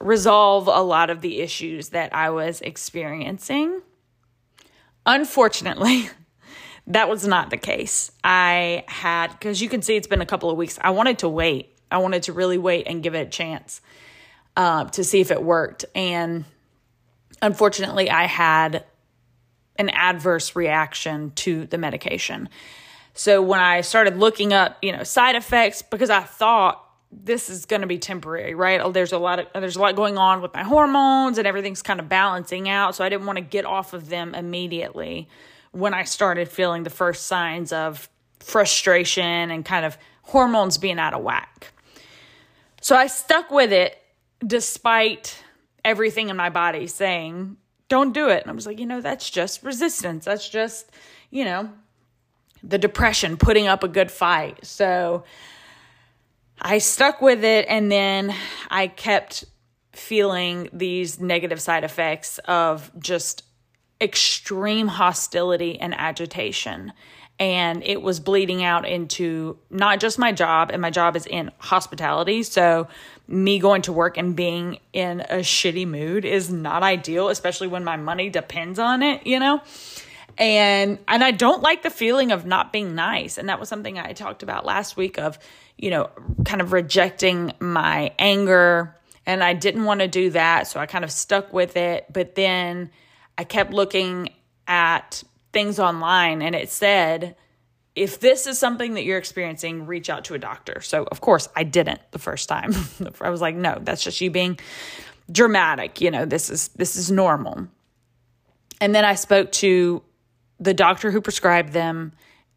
[0.00, 3.80] resolve a lot of the issues that I was experiencing.
[5.06, 6.10] Unfortunately,
[6.86, 8.10] that was not the case.
[8.22, 11.28] I had, because you can see it's been a couple of weeks, I wanted to
[11.28, 11.70] wait.
[11.90, 13.80] I wanted to really wait and give it a chance
[14.56, 15.84] uh, to see if it worked.
[15.94, 16.44] And
[17.40, 18.84] unfortunately, I had
[19.76, 22.48] an adverse reaction to the medication.
[23.14, 26.80] So when I started looking up, you know, side effects, because I thought
[27.12, 28.80] this is going to be temporary, right?
[28.80, 31.80] Oh, there's a lot of there's a lot going on with my hormones and everything's
[31.80, 35.28] kind of balancing out, so I didn't want to get off of them immediately
[35.74, 38.08] when I started feeling the first signs of
[38.38, 41.72] frustration and kind of hormones being out of whack.
[42.80, 44.00] So I stuck with it
[44.46, 45.42] despite
[45.84, 47.56] everything in my body saying,
[47.88, 48.42] don't do it.
[48.42, 50.24] And I was like, you know, that's just resistance.
[50.24, 50.90] That's just,
[51.30, 51.70] you know,
[52.62, 54.64] the depression putting up a good fight.
[54.64, 55.24] So
[56.60, 58.34] I stuck with it and then
[58.70, 59.44] I kept
[59.92, 63.42] feeling these negative side effects of just
[64.04, 66.92] extreme hostility and agitation.
[67.40, 71.50] And it was bleeding out into not just my job, and my job is in
[71.58, 72.44] hospitality.
[72.44, 72.86] So,
[73.26, 77.82] me going to work and being in a shitty mood is not ideal, especially when
[77.82, 79.62] my money depends on it, you know?
[80.36, 83.38] And and I don't like the feeling of not being nice.
[83.38, 85.38] And that was something I talked about last week of,
[85.78, 86.10] you know,
[86.44, 88.94] kind of rejecting my anger.
[89.26, 90.66] And I didn't want to do that.
[90.66, 92.06] So I kind of stuck with it.
[92.12, 92.90] But then
[93.36, 94.30] I kept looking
[94.66, 97.36] at things online and it said,
[97.94, 100.80] if this is something that you're experiencing, reach out to a doctor.
[100.80, 102.72] So, of course, I didn't the first time.
[103.20, 104.58] I was like, no, that's just you being
[105.30, 106.00] dramatic.
[106.00, 107.68] You know, this is this is normal.
[108.80, 110.02] And then I spoke to
[110.58, 112.12] the doctor who prescribed them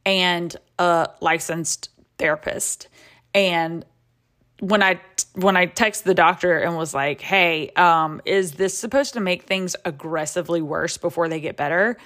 [0.05, 2.87] and a licensed therapist.
[3.33, 3.85] And
[4.59, 4.99] when I
[5.33, 9.43] when I texted the doctor and was like, "Hey, um, is this supposed to make
[9.43, 11.97] things aggressively worse before they get better?"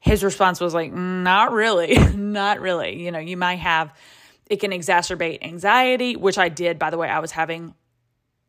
[0.00, 3.02] His response was like, "Not really, not really.
[3.02, 3.92] You know, you might have
[4.48, 6.78] it can exacerbate anxiety, which I did.
[6.78, 7.74] By the way, I was having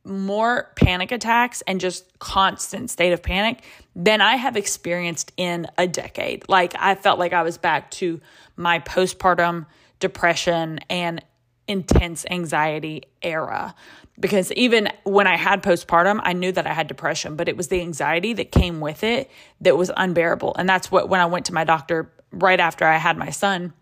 [0.05, 3.63] more panic attacks and just constant state of panic
[3.95, 6.47] than I have experienced in a decade.
[6.47, 8.21] Like I felt like I was back to
[8.55, 9.65] my postpartum
[9.99, 11.23] depression and
[11.67, 13.75] intense anxiety era
[14.19, 17.67] because even when I had postpartum, I knew that I had depression, but it was
[17.67, 19.29] the anxiety that came with it
[19.61, 20.55] that was unbearable.
[20.57, 23.73] And that's what, when I went to my doctor right after I had my son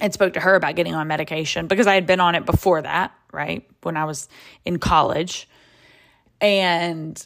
[0.00, 2.82] and spoke to her about getting on medication because I had been on it before
[2.82, 3.68] that, right?
[3.82, 4.28] When I was
[4.64, 5.48] in college.
[6.40, 7.24] And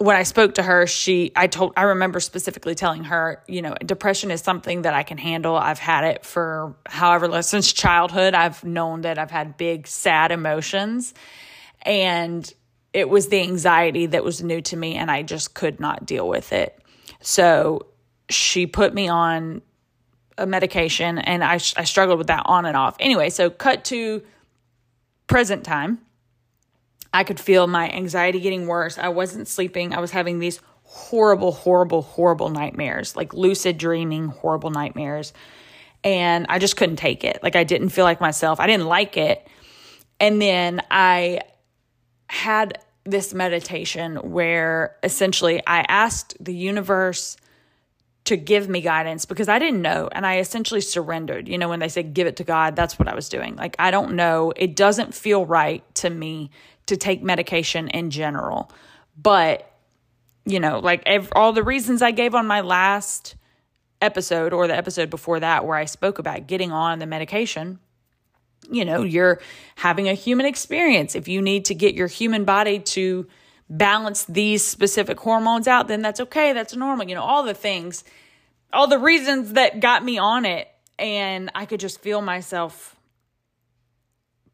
[0.00, 3.74] when I spoke to her, she, I told, I remember specifically telling her, you know,
[3.84, 5.54] depression is something that I can handle.
[5.54, 8.32] I've had it for however long, since childhood.
[8.32, 11.12] I've known that I've had big, sad emotions.
[11.82, 12.50] And
[12.94, 16.26] it was the anxiety that was new to me, and I just could not deal
[16.26, 16.82] with it.
[17.20, 17.84] So
[18.30, 19.60] she put me on
[20.38, 22.96] a medication, and I, I struggled with that on and off.
[23.00, 24.22] Anyway, so cut to
[25.26, 25.98] present time
[27.12, 28.98] I could feel my anxiety getting worse.
[28.98, 29.94] I wasn't sleeping.
[29.94, 35.32] I was having these horrible, horrible, horrible nightmares, like lucid dreaming, horrible nightmares.
[36.02, 37.40] And I just couldn't take it.
[37.42, 38.60] Like I didn't feel like myself.
[38.60, 39.46] I didn't like it.
[40.18, 41.40] And then I
[42.28, 47.36] had this meditation where essentially I asked the universe
[48.30, 50.08] to give me guidance because I didn't know.
[50.12, 51.48] And I essentially surrendered.
[51.48, 53.56] You know, when they say give it to God, that's what I was doing.
[53.56, 54.52] Like, I don't know.
[54.54, 56.52] It doesn't feel right to me
[56.86, 58.70] to take medication in general.
[59.20, 59.68] But,
[60.44, 63.34] you know, like ev- all the reasons I gave on my last
[64.00, 67.80] episode or the episode before that, where I spoke about getting on the medication,
[68.70, 69.40] you know, you're
[69.74, 71.16] having a human experience.
[71.16, 73.26] If you need to get your human body to
[73.68, 76.52] balance these specific hormones out, then that's okay.
[76.52, 77.08] That's normal.
[77.08, 78.04] You know, all the things,
[78.72, 80.68] all the reasons that got me on it.
[80.98, 82.96] And I could just feel myself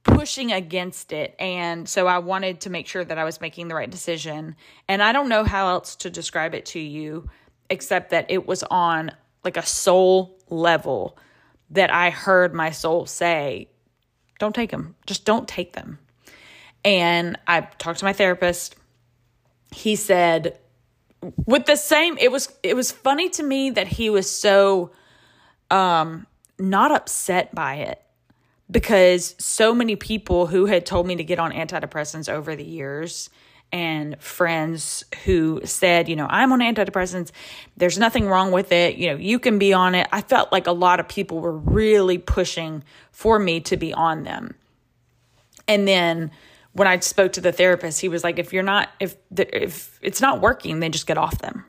[0.04, 1.34] pushing against it.
[1.38, 4.54] And so I wanted to make sure that I was making the right decision.
[4.88, 7.28] And I don't know how else to describe it to you
[7.68, 9.10] except that it was on
[9.44, 11.18] like a soul level
[11.70, 13.68] that I heard my soul say,
[14.38, 14.94] don't take them.
[15.06, 15.98] Just don't take them.
[16.84, 18.76] And I talked to my therapist.
[19.72, 20.58] He said,
[21.20, 24.90] with the same, it was it was funny to me that he was so
[25.70, 26.26] um
[26.58, 28.02] not upset by it
[28.70, 33.30] because so many people who had told me to get on antidepressants over the years
[33.72, 37.32] and friends who said, you know, I'm on antidepressants,
[37.76, 40.08] there's nothing wrong with it, you know, you can be on it.
[40.12, 44.22] I felt like a lot of people were really pushing for me to be on
[44.22, 44.54] them.
[45.68, 46.30] And then
[46.76, 49.98] when I spoke to the therapist, he was like, if you're not, if, the, if
[50.02, 51.64] it's not working, then just get off them.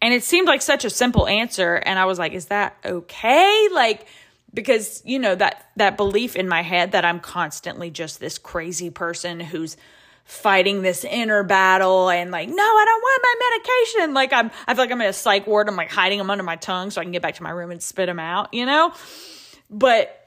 [0.00, 1.74] And it seemed like such a simple answer.
[1.74, 3.68] And I was like, is that okay?
[3.72, 4.06] Like,
[4.52, 8.90] because you know that that belief in my head that I'm constantly just this crazy
[8.90, 9.76] person who's
[10.24, 14.74] fighting this inner battle and like no I don't want my medication like I'm I
[14.74, 17.00] feel like I'm in a psych ward I'm like hiding them under my tongue so
[17.00, 18.92] I can get back to my room and spit them out you know
[19.70, 20.19] but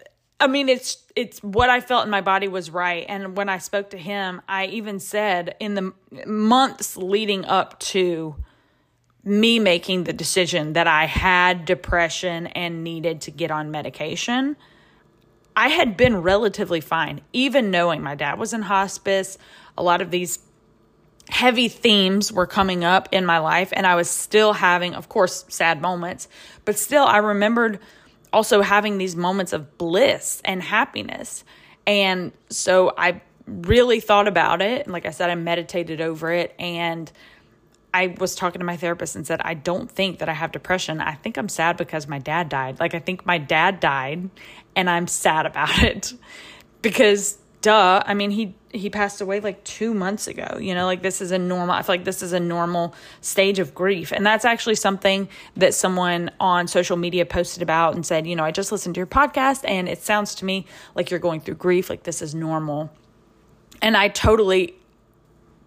[0.43, 3.60] I mean it's it's what I felt in my body was right and when I
[3.60, 5.93] spoke to him I even said in the
[6.25, 8.36] months leading up to
[9.23, 14.58] me making the decision that I had depression and needed to get on medication,
[15.56, 19.38] I had been relatively fine, even knowing my dad was in hospice.
[19.77, 20.39] A lot of these
[21.29, 25.45] heavy themes were coming up in my life, and I was still having, of course,
[25.47, 26.27] sad moments,
[26.65, 27.79] but still, I remembered
[28.33, 31.45] also having these moments of bliss and happiness.
[31.87, 34.87] And so I really thought about it.
[34.87, 37.11] Like I said, I meditated over it and
[37.93, 40.99] I was talking to my therapist and said, I don't think that I have depression.
[40.99, 42.79] I think I'm sad because my dad died.
[42.79, 44.29] Like, I think my dad died
[44.75, 46.13] and I'm sad about it
[46.81, 50.57] because, duh, I mean, he, he passed away like two months ago.
[50.59, 53.59] You know, like this is a normal, I feel like this is a normal stage
[53.59, 54.12] of grief.
[54.12, 58.43] And that's actually something that someone on social media posted about and said, you know,
[58.43, 61.55] I just listened to your podcast and it sounds to me like you're going through
[61.55, 62.89] grief, like this is normal.
[63.81, 64.75] And I totally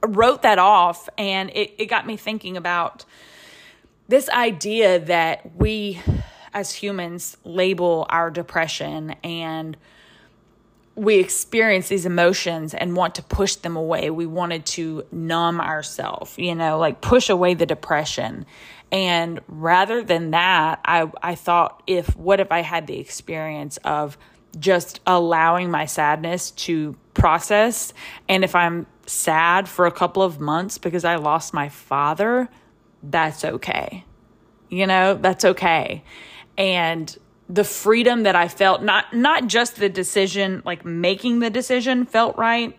[0.05, 3.05] wrote that off and it, it got me thinking about
[4.09, 6.01] this idea that we
[6.53, 9.77] as humans label our depression and
[10.97, 14.09] we experience these emotions and want to push them away.
[14.09, 18.47] We wanted to numb ourselves, you know, like push away the depression.
[18.91, 24.17] And rather than that, I, I thought if what if I had the experience of
[24.59, 27.93] just allowing my sadness to process
[28.27, 32.49] and if I'm sad for a couple of months because I lost my father,
[33.03, 34.05] that's okay.
[34.71, 36.05] You know, that's okay.
[36.57, 37.15] And
[37.49, 42.37] the freedom that I felt, not not just the decision, like making the decision felt
[42.37, 42.77] right,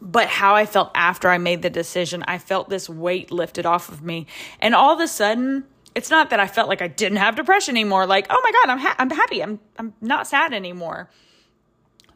[0.00, 2.22] but how I felt after I made the decision.
[2.28, 4.26] I felt this weight lifted off of me.
[4.60, 5.64] And all of a sudden,
[5.94, 8.06] it's not that I felt like I didn't have depression anymore.
[8.06, 9.42] Like, oh my God, I'm, ha- I'm happy.
[9.42, 11.08] I'm, I'm not sad anymore.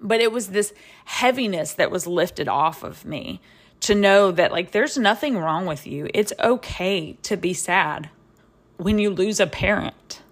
[0.00, 0.72] But it was this
[1.06, 3.40] heaviness that was lifted off of me
[3.80, 6.08] to know that, like, there's nothing wrong with you.
[6.12, 8.10] It's okay to be sad
[8.76, 10.22] when you lose a parent.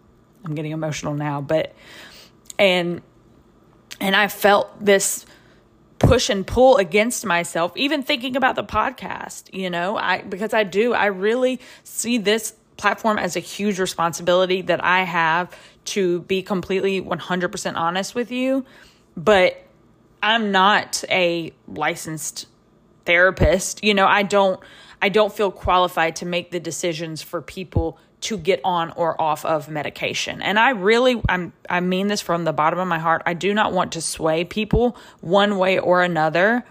[0.46, 1.74] I'm getting emotional now, but,
[2.58, 3.02] and,
[4.00, 5.26] and I felt this
[5.98, 9.96] push and pull against myself even thinking about the podcast you know?
[9.96, 15.02] I because i do i really see this platform as a huge responsibility that i
[15.04, 18.64] have to be completely 100% honest with you
[19.16, 19.62] but
[20.22, 22.46] i'm not a licensed
[23.06, 24.06] therapist you know?
[24.06, 24.60] I don't
[25.00, 29.44] i don't feel qualified to make the decisions for people to get on or off
[29.44, 30.42] of medication.
[30.42, 33.22] And I really I'm I mean this from the bottom of my heart.
[33.26, 36.64] I do not want to sway people one way or another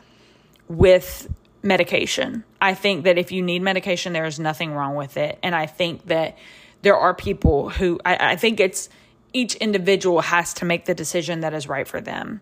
[0.68, 1.32] with
[1.62, 2.44] medication.
[2.62, 5.38] I think that if you need medication, there is nothing wrong with it.
[5.44, 6.38] And I think that
[6.82, 8.90] there are people who I, I think it's
[9.34, 12.42] each individual has to make the decision that is right for them.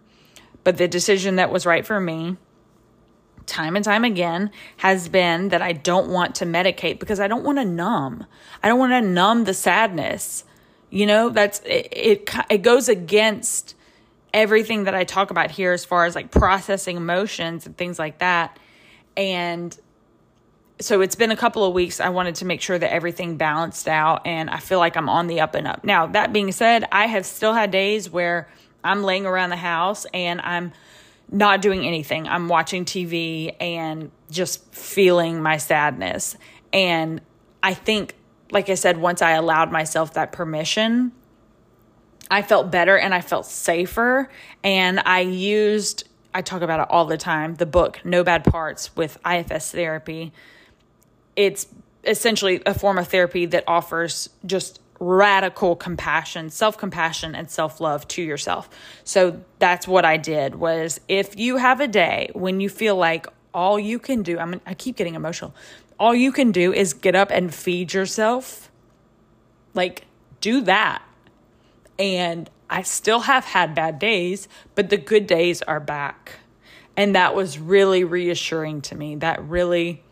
[0.64, 2.38] But the decision that was right for me
[3.46, 7.44] time and time again has been that I don't want to medicate because I don't
[7.44, 8.26] want to numb.
[8.62, 10.44] I don't want to numb the sadness.
[10.90, 13.76] You know, that's it, it it goes against
[14.34, 18.20] everything that I talk about here as far as like processing emotions and things like
[18.20, 18.58] that.
[19.16, 19.78] And
[20.80, 22.00] so it's been a couple of weeks.
[22.00, 25.28] I wanted to make sure that everything balanced out and I feel like I'm on
[25.28, 25.84] the up and up.
[25.84, 28.50] Now, that being said, I have still had days where
[28.84, 30.74] I'm laying around the house and I'm
[31.32, 32.28] not doing anything.
[32.28, 36.36] I'm watching TV and just feeling my sadness.
[36.72, 37.22] And
[37.62, 38.16] I think,
[38.52, 41.12] like I said, once I allowed myself that permission,
[42.30, 44.30] I felt better and I felt safer.
[44.64, 48.96] And I used, I talk about it all the time, the book No Bad Parts
[48.96, 50.34] with IFS Therapy.
[51.36, 51.68] It's
[52.04, 58.70] essentially a form of therapy that offers just radical compassion, self-compassion and self-love to yourself.
[59.04, 63.28] So that's what I did was if you have a day when you feel like
[63.54, 65.54] all you can do, I I keep getting emotional.
[66.00, 68.72] All you can do is get up and feed yourself.
[69.74, 70.06] Like
[70.42, 71.04] do that.
[72.00, 76.40] And I still have had bad days, but the good days are back.
[76.96, 79.16] And that was really reassuring to me.
[79.16, 80.04] That really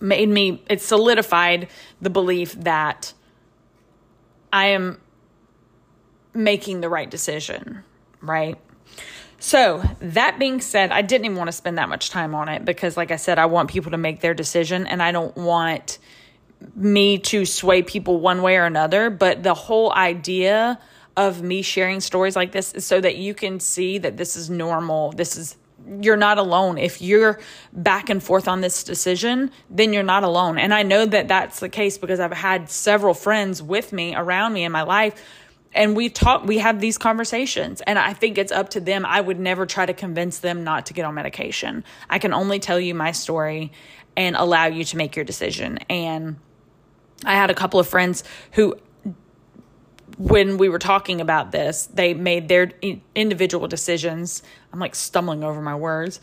[0.00, 1.68] made me it solidified
[2.00, 3.14] the belief that
[4.52, 5.00] I am
[6.34, 7.82] making the right decision,
[8.20, 8.58] right?
[9.38, 12.64] So, that being said, I didn't even want to spend that much time on it
[12.64, 15.98] because, like I said, I want people to make their decision and I don't want
[16.74, 19.10] me to sway people one way or another.
[19.10, 20.78] But the whole idea
[21.16, 24.50] of me sharing stories like this is so that you can see that this is
[24.50, 25.12] normal.
[25.12, 25.56] This is
[26.00, 26.78] you're not alone.
[26.78, 27.40] If you're
[27.72, 30.58] back and forth on this decision, then you're not alone.
[30.58, 34.52] And I know that that's the case because I've had several friends with me around
[34.52, 35.22] me in my life
[35.76, 39.04] and we talk we have these conversations and I think it's up to them.
[39.06, 41.84] I would never try to convince them not to get on medication.
[42.08, 43.72] I can only tell you my story
[44.16, 45.78] and allow you to make your decision.
[45.90, 46.36] And
[47.24, 48.76] I had a couple of friends who
[50.18, 52.72] when we were talking about this, they made their
[53.14, 54.42] individual decisions.
[54.76, 56.20] I'm like stumbling over my words.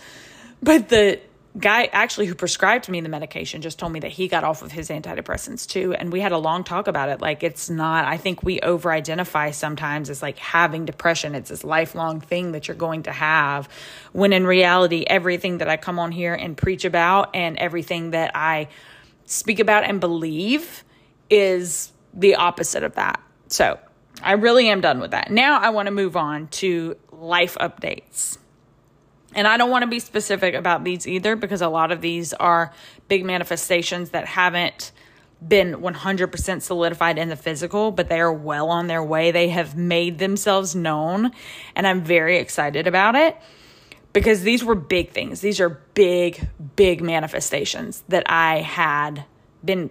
[0.61, 1.19] But the
[1.57, 4.71] guy actually who prescribed me the medication just told me that he got off of
[4.71, 8.17] his antidepressants too and we had a long talk about it like it's not i
[8.17, 12.75] think we over identify sometimes as like having depression it's this lifelong thing that you're
[12.75, 13.69] going to have
[14.13, 18.35] when in reality everything that i come on here and preach about and everything that
[18.35, 18.67] i
[19.25, 20.83] speak about and believe
[21.29, 23.77] is the opposite of that so
[24.21, 25.31] I really am done with that.
[25.31, 28.37] Now I want to move on to life updates.
[29.35, 32.33] And I don't want to be specific about these either because a lot of these
[32.33, 32.73] are
[33.07, 34.91] big manifestations that haven't
[35.45, 39.31] been 100% solidified in the physical, but they are well on their way.
[39.31, 41.31] They have made themselves known,
[41.75, 43.35] and I'm very excited about it
[44.13, 45.41] because these were big things.
[45.41, 49.25] These are big, big manifestations that I had
[49.65, 49.89] been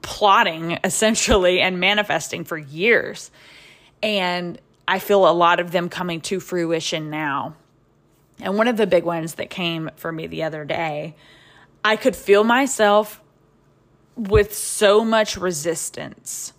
[0.00, 3.30] plotting essentially and manifesting for years.
[4.02, 7.54] And I feel a lot of them coming to fruition now.
[8.42, 11.14] And one of the big ones that came for me the other day,
[11.84, 13.20] I could feel myself
[14.16, 16.52] with so much resistance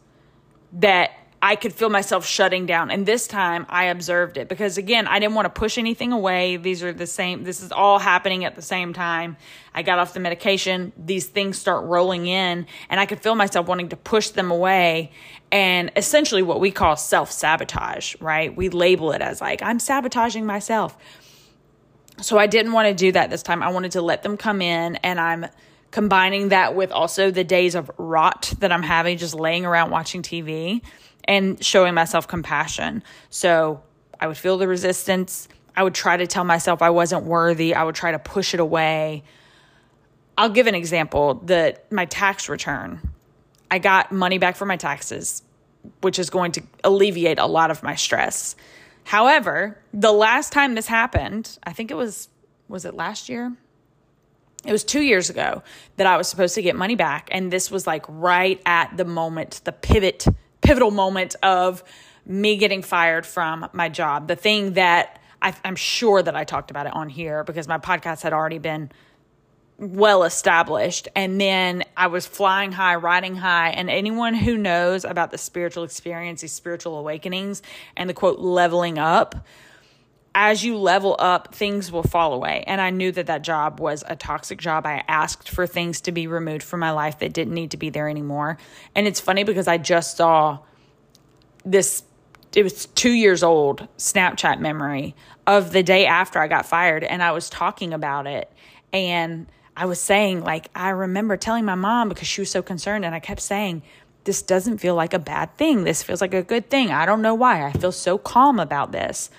[0.73, 1.11] that
[1.41, 2.89] I could feel myself shutting down.
[2.89, 6.55] And this time I observed it because, again, I didn't want to push anything away.
[6.55, 9.35] These are the same, this is all happening at the same time.
[9.73, 10.93] I got off the medication.
[10.97, 15.11] These things start rolling in, and I could feel myself wanting to push them away.
[15.51, 18.55] And essentially, what we call self sabotage, right?
[18.55, 20.97] We label it as like, I'm sabotaging myself.
[22.21, 23.63] So I didn't want to do that this time.
[23.63, 25.47] I wanted to let them come in, and I'm
[25.91, 30.21] combining that with also the days of rot that I'm having just laying around watching
[30.21, 30.81] TV
[31.25, 33.03] and showing myself compassion.
[33.29, 33.83] So
[34.19, 35.47] I would feel the resistance.
[35.75, 37.75] I would try to tell myself I wasn't worthy.
[37.75, 39.23] I would try to push it away.
[40.37, 42.99] I'll give an example that my tax return,
[43.69, 45.43] I got money back for my taxes,
[46.01, 48.55] which is going to alleviate a lot of my stress.
[49.05, 52.29] However, the last time this happened, I think it was,
[52.67, 53.53] was it last year?
[54.65, 55.61] It was two years ago
[55.97, 57.27] that I was supposed to get money back.
[57.31, 60.25] And this was like right at the moment, the pivot,
[60.61, 61.83] pivotal moment of
[62.25, 64.27] me getting fired from my job.
[64.27, 67.77] The thing that I, I'm sure that I talked about it on here because my
[67.77, 68.89] podcast had already been
[69.91, 71.07] well established.
[71.15, 73.69] And then I was flying high, riding high.
[73.69, 77.61] And anyone who knows about the spiritual experience, these spiritual awakenings,
[77.97, 79.45] and the quote, leveling up,
[80.35, 82.63] as you level up, things will fall away.
[82.65, 84.85] And I knew that that job was a toxic job.
[84.85, 87.89] I asked for things to be removed from my life that didn't need to be
[87.89, 88.57] there anymore.
[88.95, 90.59] And it's funny because I just saw
[91.63, 92.03] this,
[92.55, 95.15] it was two years old Snapchat memory
[95.45, 97.03] of the day after I got fired.
[97.03, 98.51] And I was talking about it.
[98.91, 103.05] And I was saying, like, I remember telling my mom because she was so concerned.
[103.05, 103.81] And I kept saying,
[104.23, 105.83] this doesn't feel like a bad thing.
[105.83, 106.91] This feels like a good thing.
[106.91, 107.65] I don't know why.
[107.65, 109.29] I feel so calm about this.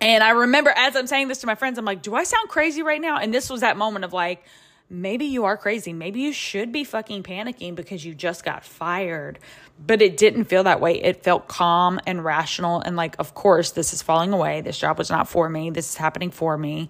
[0.00, 2.48] And I remember as I'm saying this to my friends, I'm like, do I sound
[2.48, 3.18] crazy right now?
[3.18, 4.42] And this was that moment of like,
[4.88, 5.92] maybe you are crazy.
[5.92, 9.38] Maybe you should be fucking panicking because you just got fired.
[9.86, 11.00] But it didn't feel that way.
[11.00, 12.80] It felt calm and rational.
[12.80, 14.62] And like, of course, this is falling away.
[14.62, 15.70] This job was not for me.
[15.70, 16.88] This is happening for me.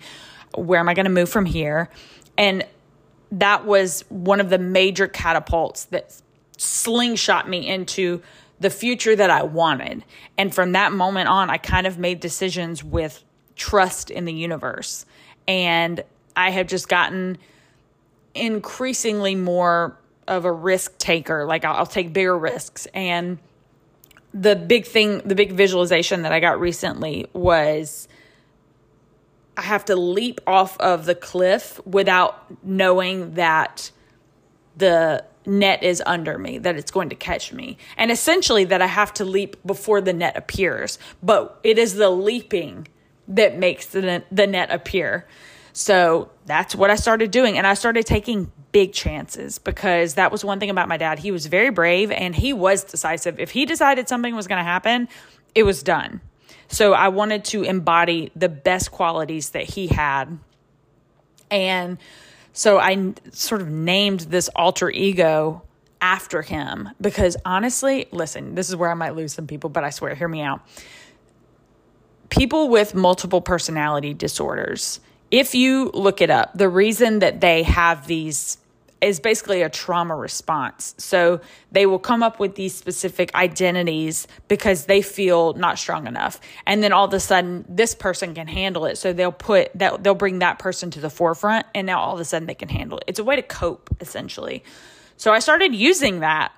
[0.55, 1.91] Where am I going to move from here?
[2.41, 2.65] And
[3.33, 6.21] that was one of the major catapults that
[6.57, 8.23] slingshot me into
[8.61, 10.05] the future that I wanted.
[10.39, 13.23] And from that moment on, I kind of made decisions with
[13.57, 15.05] trust in the universe.
[15.47, 16.03] And
[16.35, 17.37] I have just gotten
[18.35, 21.45] increasingly more of a risk taker.
[21.45, 22.87] Like I'll, I'll take bigger risks.
[22.95, 23.39] And
[24.33, 28.09] the big thing, the big visualization that I got recently was
[29.61, 33.91] I have to leap off of the cliff without knowing that
[34.79, 37.77] the net is under me, that it's going to catch me.
[37.99, 40.99] And essentially, that I have to leap before the net appears.
[41.23, 42.89] But it is the leaping
[43.29, 45.27] that makes the net, the net appear.
[45.75, 47.59] So that's what I started doing.
[47.59, 51.19] And I started taking big chances because that was one thing about my dad.
[51.19, 53.39] He was very brave and he was decisive.
[53.39, 55.07] If he decided something was going to happen,
[55.55, 56.23] it was done.
[56.71, 60.39] So I wanted to embody the best qualities that he had.
[61.51, 61.99] And
[62.53, 65.63] so I sort of named this alter ego
[66.01, 69.91] after him because honestly, listen, this is where I might lose some people, but I
[69.91, 70.61] swear, hear me out.
[72.29, 75.01] People with multiple personality disorders,
[75.33, 78.59] if you look it up, the reason that they have these
[79.01, 80.95] is basically a trauma response.
[80.99, 81.41] So
[81.73, 86.41] they will come up with these specific identities because they feel not strong enough.
[86.67, 88.97] And then all of a sudden this person can handle it.
[88.97, 92.21] So they'll put that they'll bring that person to the forefront and now all of
[92.21, 93.05] a sudden they can handle it.
[93.07, 94.63] It's a way to cope essentially.
[95.17, 96.53] So I started using that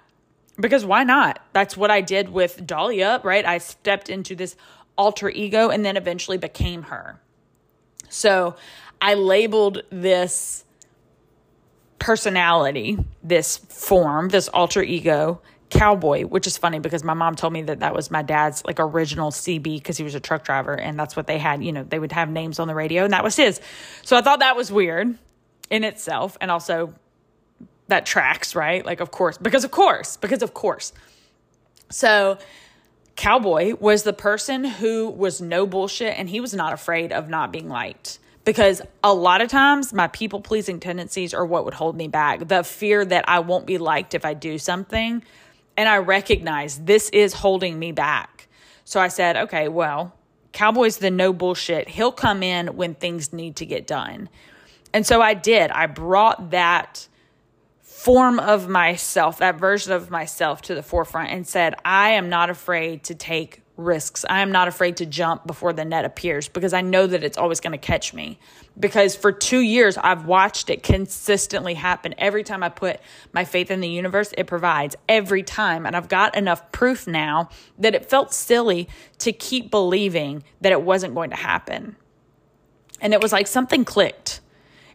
[0.59, 1.45] because why not?
[1.53, 3.45] That's what I did with Dahlia, right?
[3.45, 4.57] I stepped into this
[4.99, 7.21] alter ego and then eventually became her.
[8.09, 8.57] So
[9.01, 10.65] I labeled this
[12.03, 15.41] personality, this form, this alter ego,
[15.71, 18.81] cowboy, which is funny because my mom told me that that was my dad's like
[18.81, 21.85] original CB because he was a truck driver and that's what they had, you know,
[21.85, 23.61] they would have names on the radio and that was his.
[24.03, 25.17] So I thought that was weird
[25.71, 26.93] in itself and also
[27.87, 28.85] that tracks, right?
[28.85, 30.93] Like of course, because of course, because of course.
[31.89, 32.37] So
[33.15, 37.53] Cowboy was the person who was no bullshit and he was not afraid of not
[37.53, 41.97] being liked because a lot of times my people pleasing tendencies are what would hold
[41.97, 42.49] me back.
[42.49, 45.23] The fear that I won't be liked if I do something.
[45.77, 48.49] And I recognize this is holding me back.
[48.85, 50.15] So I said, okay, well,
[50.53, 51.89] Cowboy's the no bullshit.
[51.89, 54.29] He'll come in when things need to get done.
[54.93, 55.71] And so I did.
[55.71, 57.09] I brought that
[57.81, 62.51] form of myself, that version of myself to the forefront and said, I am not
[62.51, 64.25] afraid to take risks.
[64.29, 67.39] I am not afraid to jump before the net appears because I know that it's
[67.39, 68.39] always going to catch me.
[68.79, 72.15] Because for two years, I've watched it consistently happen.
[72.19, 73.01] Every time I put
[73.33, 75.87] my faith in the universe, it provides every time.
[75.87, 77.49] And I've got enough proof now
[77.79, 81.97] that it felt silly to keep believing that it wasn't going to happen.
[83.01, 84.41] And it was like something clicked.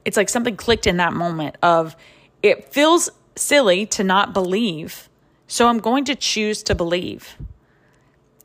[0.05, 1.95] It's like something clicked in that moment of
[2.41, 5.09] it feels silly to not believe.
[5.47, 7.37] So I'm going to choose to believe.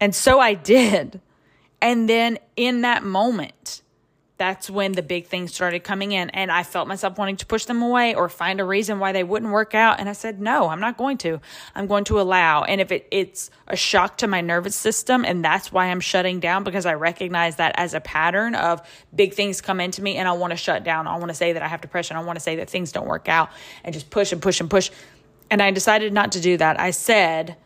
[0.02, 1.20] And so I did.
[1.80, 3.82] And then in that moment,
[4.36, 6.28] that's when the big things started coming in.
[6.30, 9.22] And I felt myself wanting to push them away or find a reason why they
[9.22, 10.00] wouldn't work out.
[10.00, 11.40] And I said, no, I'm not going to.
[11.76, 12.64] I'm going to allow.
[12.64, 16.40] And if it, it's a shock to my nervous system, and that's why I'm shutting
[16.40, 18.82] down because I recognize that as a pattern of
[19.14, 21.06] big things come into me and I want to shut down.
[21.06, 22.16] I want to say that I have depression.
[22.16, 23.50] I want to say that things don't work out
[23.84, 24.90] and just push and push and push.
[25.48, 26.80] And I decided not to do that.
[26.80, 27.56] I said,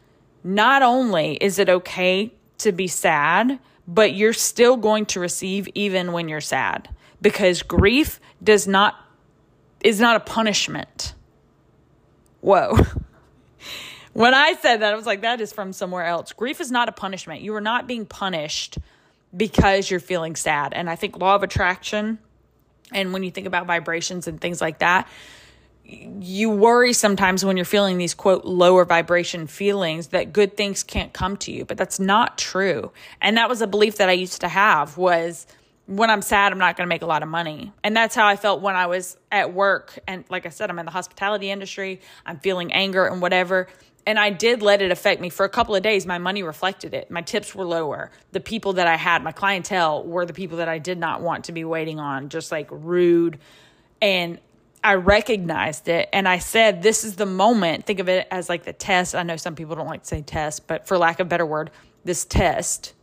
[0.46, 6.12] not only is it okay to be sad, but you're still going to receive even
[6.12, 6.88] when you're sad
[7.20, 8.94] because grief does not
[9.80, 11.14] is not a punishment.
[12.40, 12.78] Whoa.
[14.12, 16.32] when I said that, I was like, that is from somewhere else.
[16.32, 17.42] Grief is not a punishment.
[17.42, 18.78] You are not being punished
[19.36, 20.72] because you're feeling sad.
[20.72, 22.18] And I think law of attraction
[22.92, 25.08] and when you think about vibrations and things like that,
[25.88, 31.12] you worry sometimes when you're feeling these quote lower vibration feelings that good things can't
[31.12, 34.40] come to you but that's not true and that was a belief that i used
[34.40, 35.46] to have was
[35.86, 38.26] when i'm sad i'm not going to make a lot of money and that's how
[38.26, 41.50] i felt when i was at work and like i said i'm in the hospitality
[41.50, 43.68] industry i'm feeling anger and whatever
[44.08, 46.06] and I did let it affect me for a couple of days.
[46.06, 47.10] My money reflected it.
[47.10, 48.12] My tips were lower.
[48.30, 51.46] The people that I had, my clientele, were the people that I did not want
[51.46, 53.40] to be waiting on, just like rude.
[54.00, 54.38] And
[54.86, 57.86] I recognized it and I said, This is the moment.
[57.86, 59.16] Think of it as like the test.
[59.16, 61.44] I know some people don't like to say test, but for lack of a better
[61.44, 61.72] word,
[62.04, 62.94] this test.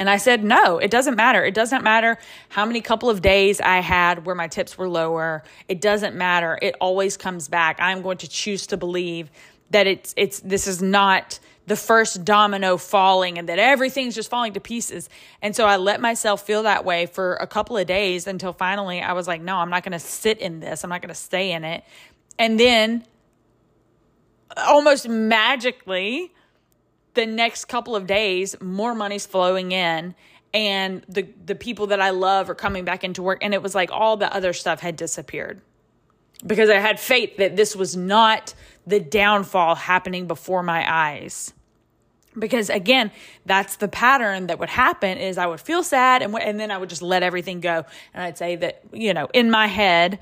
[0.00, 1.44] And I said, No, it doesn't matter.
[1.44, 2.18] It doesn't matter
[2.48, 5.44] how many couple of days I had where my tips were lower.
[5.68, 6.58] It doesn't matter.
[6.60, 7.76] It always comes back.
[7.78, 9.30] I'm going to choose to believe
[9.70, 14.52] that it's, it's, this is not the first domino falling and that everything's just falling
[14.54, 15.08] to pieces.
[15.40, 19.00] And so I let myself feel that way for a couple of days until finally
[19.00, 20.82] I was like, no, I'm not going to sit in this.
[20.82, 21.84] I'm not going to stay in it.
[22.38, 23.04] And then
[24.56, 26.32] almost magically,
[27.14, 30.14] the next couple of days, more money's flowing in
[30.54, 33.74] and the the people that I love are coming back into work and it was
[33.74, 35.60] like all the other stuff had disappeared
[36.46, 38.54] because I had faith that this was not
[38.86, 41.52] the downfall happening before my eyes.
[42.38, 43.10] Because again
[43.44, 46.78] that's the pattern that would happen is i would feel sad and, and then i
[46.78, 47.84] would just let everything go.
[48.14, 50.18] And i'd say that you know in my head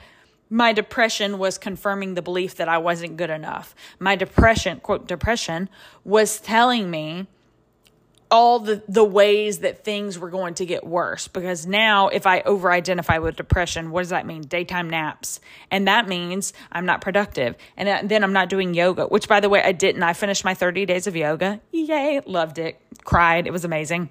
[0.52, 3.76] my depression was confirming the belief that i wasn't good enough.
[4.00, 5.68] My depression quote depression
[6.04, 7.28] was telling me
[8.30, 11.28] all the, the ways that things were going to get worse.
[11.28, 14.42] Because now if i over identify with depression what does that mean?
[14.42, 15.40] Daytime naps.
[15.70, 17.56] And that means i'm not productive.
[17.76, 20.02] And then i'm not doing yoga which by the way i didn't.
[20.02, 21.60] I finished my 30 days of yoga.
[21.72, 22.20] Yay.
[22.26, 22.80] Loved it.
[23.04, 23.46] Cried.
[23.46, 24.10] It was amazing.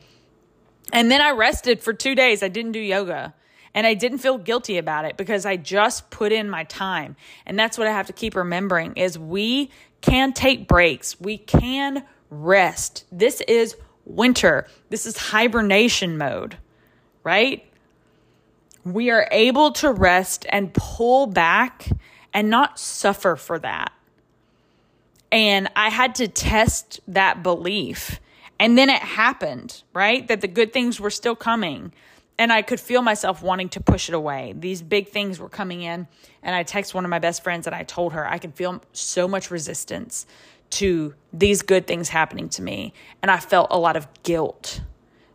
[0.92, 2.44] And then i rested for two days.
[2.44, 3.34] I didn't do yoga.
[3.74, 7.16] And I didn't feel guilty about it because I just put in my time.
[7.46, 9.70] And that's what I have to keep remembering is we
[10.02, 11.20] can take breaks.
[11.20, 13.06] We can rest.
[13.12, 13.76] This is
[14.10, 14.68] winter.
[14.90, 16.58] This is hibernation mode,
[17.24, 17.66] right?
[18.84, 21.90] We are able to rest and pull back
[22.34, 23.94] and not suffer for that.
[25.32, 28.20] And I had to test that belief.
[28.60, 30.28] And then it happened, right?
[30.28, 31.94] That the good things were still coming.
[32.38, 34.54] And I could feel myself wanting to push it away.
[34.58, 36.08] These big things were coming in.
[36.42, 38.82] And I texted one of my best friends and I told her, I can feel
[38.94, 40.26] so much resistance
[40.72, 42.94] to these good things happening to me.
[43.22, 44.82] And I felt a lot of guilt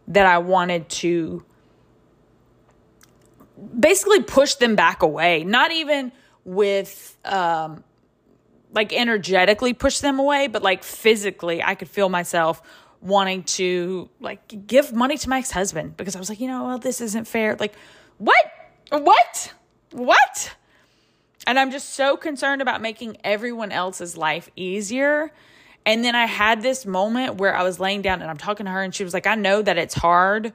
[0.09, 1.45] that I wanted to
[3.79, 6.13] basically push them back away, not even
[6.45, 7.85] with um,
[8.73, 12.61] like energetically push them away, but like physically, I could feel myself
[13.01, 16.65] wanting to like give money to my ex husband because I was like, you know,
[16.65, 17.57] well, this isn't fair.
[17.59, 17.75] Like,
[18.19, 18.45] what?
[18.91, 19.55] What?
[19.93, 20.57] What?
[21.47, 25.33] And I'm just so concerned about making everyone else's life easier.
[25.87, 28.73] And then I had this moment where I was laying down and I'm talking to
[28.73, 30.53] her, and she was like, I know that it's hard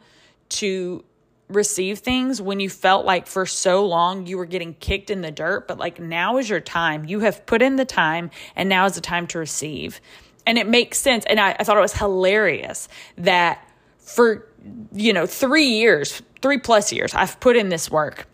[0.50, 1.04] to
[1.48, 5.32] receive things when you felt like for so long you were getting kicked in the
[5.32, 7.06] dirt, but like now is your time.
[7.06, 10.02] You have put in the time, and now is the time to receive.
[10.46, 11.26] And it makes sense.
[11.26, 12.88] And I, I thought it was hilarious
[13.18, 13.64] that
[14.00, 14.48] for,
[14.92, 18.26] you know, three years, three plus years, I've put in this work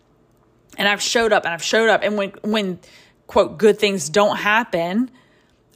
[0.76, 2.02] and I've showed up and I've showed up.
[2.02, 2.78] And when, when
[3.26, 5.10] quote, good things don't happen,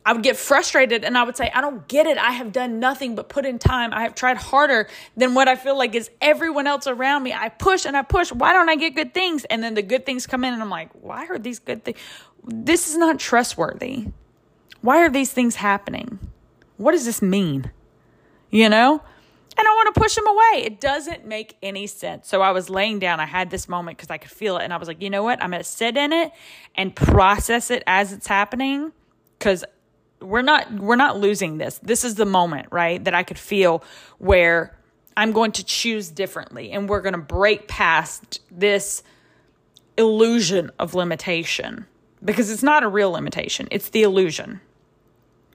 [0.04, 2.16] I would get frustrated and I would say, I don't get it.
[2.16, 3.92] I have done nothing but put in time.
[3.92, 7.34] I have tried harder than what I feel like is everyone else around me.
[7.34, 8.32] I push and I push.
[8.32, 9.44] Why don't I get good things?
[9.44, 11.98] And then the good things come in and I'm like, why are these good things?
[12.44, 14.06] This is not trustworthy.
[14.80, 16.18] Why are these things happening?
[16.78, 17.70] What does this mean?
[18.50, 19.02] You know?
[19.60, 20.64] And I want to push him away.
[20.64, 22.28] It doesn't make any sense.
[22.28, 23.20] So I was laying down.
[23.20, 24.64] I had this moment because I could feel it.
[24.64, 25.42] And I was like, you know what?
[25.42, 26.32] I'm going to sit in it
[26.74, 28.90] and process it as it's happening
[29.38, 29.62] because
[30.22, 31.78] we're not we're not losing this.
[31.82, 33.04] This is the moment, right?
[33.04, 33.84] That I could feel
[34.16, 34.74] where
[35.14, 39.02] I'm going to choose differently and we're going to break past this
[39.98, 41.84] illusion of limitation
[42.24, 44.60] because it's not a real limitation, it's the illusion,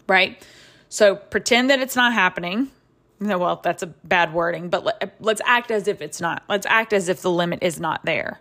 [0.07, 0.45] right?
[0.89, 2.69] So pretend that it's not happening.
[3.26, 6.43] No, well, that's a bad wording, but let, let's act as if it's not.
[6.47, 8.39] Let's act as if the limit is not there.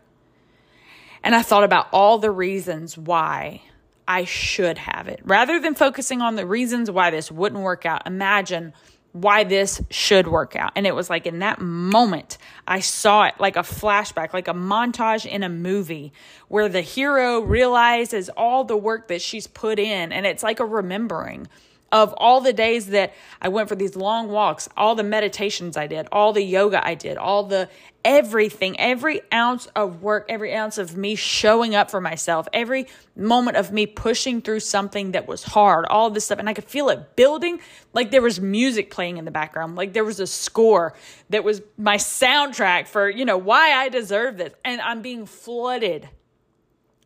[1.22, 3.62] And I thought about all the reasons why
[4.06, 5.20] I should have it.
[5.24, 8.74] Rather than focusing on the reasons why this wouldn't work out, imagine
[9.12, 10.72] why this should work out.
[10.74, 14.54] And it was like in that moment, I saw it like a flashback, like a
[14.54, 16.12] montage in a movie
[16.48, 20.10] where the hero realizes all the work that she's put in.
[20.12, 21.46] And it's like a remembering
[21.94, 25.86] of all the days that I went for these long walks, all the meditations I
[25.86, 27.68] did, all the yoga I did, all the
[28.04, 33.56] everything, every ounce of work, every ounce of me showing up for myself, every moment
[33.56, 36.40] of me pushing through something that was hard, all this stuff.
[36.40, 37.60] And I could feel it building
[37.92, 40.94] like there was music playing in the background, like there was a score
[41.30, 44.52] that was my soundtrack for, you know, why I deserve this.
[44.64, 46.08] And I'm being flooded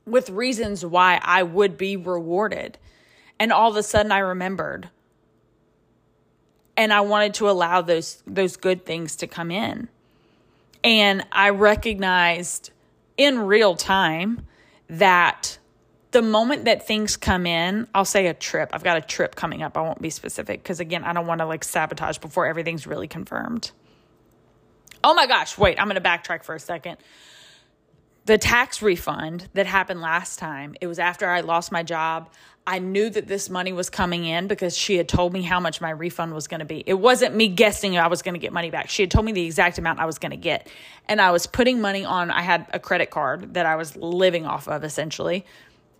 [0.07, 2.79] with reasons why I would be rewarded.
[3.41, 4.89] And all of a sudden I remembered.
[6.77, 9.89] And I wanted to allow those those good things to come in.
[10.85, 12.71] And I recognized
[13.17, 14.47] in real time
[14.89, 15.59] that
[16.13, 18.71] the moment that things come in, I'll say a trip.
[18.73, 19.77] I've got a trip coming up.
[19.77, 23.09] I won't be specific because again, I don't want to like sabotage before everything's really
[23.09, 23.73] confirmed.
[25.03, 26.97] Oh my gosh, wait, I'm going to backtrack for a second
[28.29, 32.29] the tax refund that happened last time, it was after I lost my job.
[32.67, 35.81] I knew that this money was coming in because she had told me how much
[35.81, 36.85] my refund was going to be.
[36.85, 38.91] It wasn't me guessing I was going to get money back.
[38.91, 40.69] She had told me the exact amount I was going to get.
[41.07, 44.45] And I was putting money on, I had a credit card that I was living
[44.45, 45.47] off of essentially.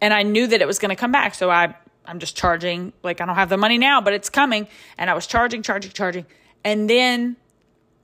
[0.03, 1.35] And I knew that it was going to come back.
[1.35, 1.75] So I,
[2.05, 4.69] I'm just charging, like I don't have the money now, but it's coming.
[4.99, 6.27] And I was charging, charging, charging.
[6.63, 7.37] And then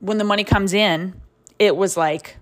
[0.01, 1.21] when the money comes in,
[1.59, 2.39] it was like,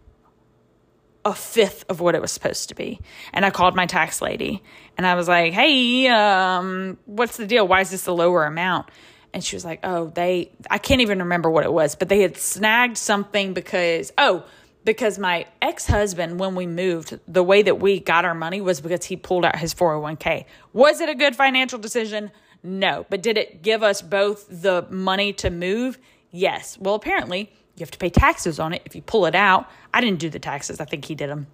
[1.24, 3.00] a fifth of what it was supposed to be.
[3.32, 4.62] And I called my tax lady
[4.96, 7.66] and I was like, hey, um, what's the deal?
[7.66, 8.88] Why is this a lower amount?
[9.32, 12.20] And she was like, oh, they, I can't even remember what it was, but they
[12.20, 14.44] had snagged something because, oh,
[14.84, 18.80] because my ex husband, when we moved, the way that we got our money was
[18.80, 20.44] because he pulled out his 401k.
[20.72, 22.30] Was it a good financial decision?
[22.62, 23.06] No.
[23.08, 25.98] But did it give us both the money to move?
[26.30, 26.76] Yes.
[26.78, 29.68] Well, apparently, you have to pay taxes on it if you pull it out.
[29.94, 30.80] I didn't do the taxes.
[30.80, 31.46] I think he did them.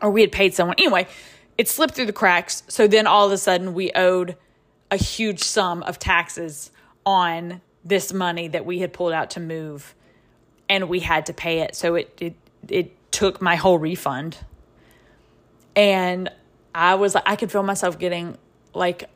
[0.00, 0.76] Or we had paid someone.
[0.78, 1.06] Anyway,
[1.56, 2.62] it slipped through the cracks.
[2.68, 4.36] So then all of a sudden we owed
[4.90, 6.70] a huge sum of taxes
[7.06, 9.94] on this money that we had pulled out to move
[10.68, 11.74] and we had to pay it.
[11.74, 12.34] So it it
[12.68, 14.38] it took my whole refund.
[15.74, 16.30] And
[16.74, 18.36] I was like I could feel myself getting
[18.74, 19.08] like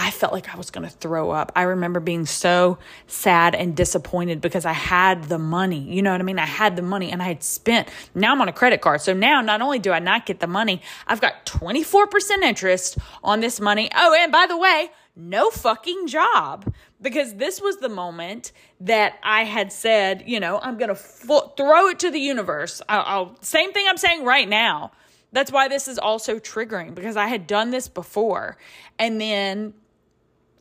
[0.00, 1.52] I felt like I was going to throw up.
[1.54, 5.78] I remember being so sad and disappointed because I had the money.
[5.78, 6.38] You know what I mean?
[6.38, 7.86] I had the money and I had spent.
[8.14, 9.02] Now I'm on a credit card.
[9.02, 13.40] So now not only do I not get the money, I've got 24% interest on
[13.40, 13.90] this money.
[13.94, 16.72] Oh, and by the way, no fucking job
[17.02, 21.88] because this was the moment that I had said, you know, I'm going to throw
[21.88, 22.80] it to the universe.
[22.88, 24.92] I'll, I'll, same thing I'm saying right now.
[25.32, 28.56] That's why this is also triggering because I had done this before.
[28.98, 29.74] And then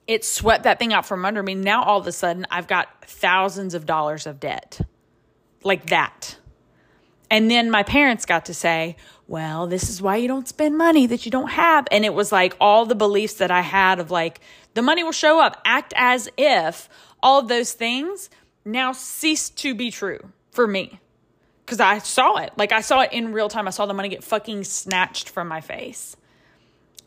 [0.09, 1.53] it swept that thing out from under me.
[1.53, 4.81] Now all of a sudden, I've got thousands of dollars of debt
[5.63, 6.35] like that.
[7.29, 8.95] And then my parents got to say,
[9.27, 11.87] well, this is why you don't spend money that you don't have.
[11.91, 14.41] And it was like all the beliefs that I had of like,
[14.73, 16.89] the money will show up, act as if
[17.21, 18.31] all of those things
[18.65, 20.99] now cease to be true for me.
[21.67, 22.51] Cause I saw it.
[22.57, 23.67] Like I saw it in real time.
[23.67, 26.17] I saw the money get fucking snatched from my face.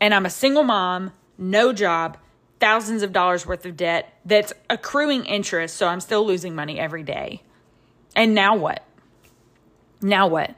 [0.00, 2.16] And I'm a single mom, no job,
[2.62, 5.76] thousands of dollars worth of debt that's accruing interest.
[5.76, 7.42] So I'm still losing money every day.
[8.14, 8.86] And now what?
[10.00, 10.54] Now what?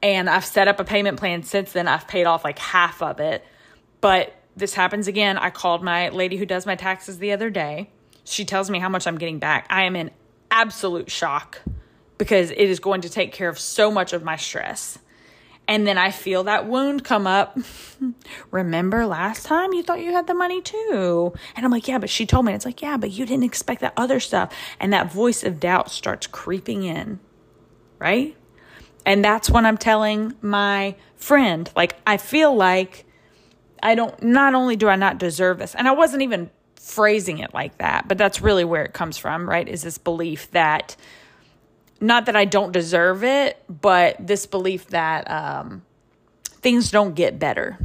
[0.00, 1.88] And I've set up a payment plan since then.
[1.88, 3.44] I've paid off like half of it.
[4.00, 5.38] But this happens again.
[5.38, 7.90] I called my lady who does my taxes the other day.
[8.22, 9.66] She tells me how much I'm getting back.
[9.70, 10.12] I am in
[10.52, 11.60] absolute shock
[12.16, 15.00] because it is going to take care of so much of my stress
[15.70, 17.56] and then I feel that wound come up.
[18.50, 21.32] Remember last time you thought you had the money too?
[21.54, 22.52] And I'm like, yeah, but she told me.
[22.52, 24.52] It's like, yeah, but you didn't expect that other stuff.
[24.80, 27.20] And that voice of doubt starts creeping in,
[28.00, 28.36] right?
[29.06, 33.06] And that's when I'm telling my friend, like, I feel like
[33.80, 37.54] I don't, not only do I not deserve this, and I wasn't even phrasing it
[37.54, 39.68] like that, but that's really where it comes from, right?
[39.68, 40.96] Is this belief that
[42.00, 45.82] not that I don't deserve it, but this belief that um,
[46.46, 47.78] things don't get better.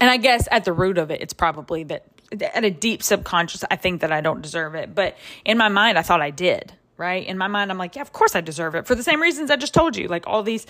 [0.00, 2.04] And I guess at the root of it, it's probably that
[2.40, 4.94] at a deep subconscious, I think that I don't deserve it.
[4.94, 6.72] But in my mind, I thought I did.
[6.98, 7.24] right?
[7.26, 9.50] In my mind, I'm like, yeah, of course I deserve it for the same reasons
[9.50, 10.08] I just told you.
[10.08, 10.66] Like all these,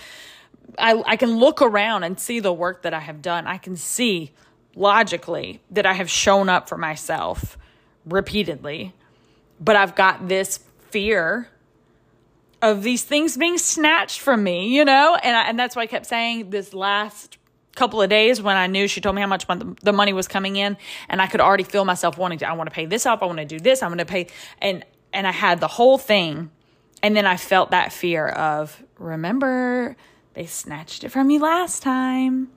[0.78, 3.46] I, I can look around and see the work that I have done.
[3.46, 4.32] I can see
[4.76, 7.58] logically that I have shown up for myself
[8.04, 8.94] repeatedly,
[9.58, 10.60] but I've got this
[10.90, 11.48] fear
[12.62, 15.16] of these things being snatched from me, you know?
[15.22, 17.38] And I, and that's why I kept saying this last
[17.76, 20.56] couple of days when I knew she told me how much the money was coming
[20.56, 20.76] in
[21.08, 23.26] and I could already feel myself wanting to I want to pay this off, I
[23.26, 24.26] want to do this, I'm going to pay
[24.60, 26.50] and and I had the whole thing
[27.04, 29.96] and then I felt that fear of remember
[30.34, 32.48] they snatched it from me last time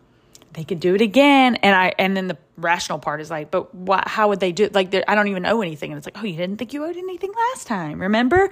[0.54, 1.56] they could do it again.
[1.58, 4.66] And i and then the rational part is like but what how would they do
[4.66, 4.76] it?
[4.76, 5.92] Like i don't even owe anything.
[5.92, 8.50] And it's like oh you didn't think you owed anything last time remember?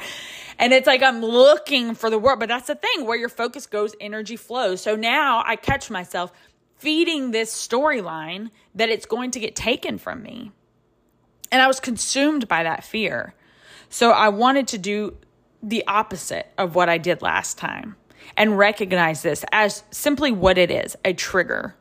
[0.58, 3.66] And it's like i'm looking for the word but that's the thing where your focus
[3.66, 4.82] goes energy flows.
[4.82, 6.32] So now i catch myself
[6.78, 10.52] feeding this storyline that it's going to get taken from me.
[11.52, 13.34] And i was consumed by that fear.
[13.90, 15.18] So i wanted to do
[15.62, 17.98] the opposite of what i did last time
[18.38, 21.76] and recognize this as simply what it is a trigger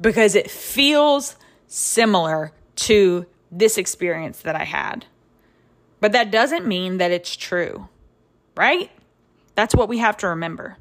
[0.00, 1.36] because it feels
[1.66, 5.06] similar to this experience that I had.
[6.00, 7.88] But that doesn't mean that it's true,
[8.56, 8.90] right?
[9.54, 10.78] That's what we have to remember.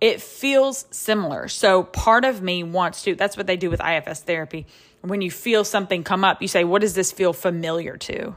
[0.00, 1.48] It feels similar.
[1.48, 4.66] So part of me wants to, that's what they do with IFS therapy.
[5.00, 8.36] When you feel something come up, you say, What does this feel familiar to?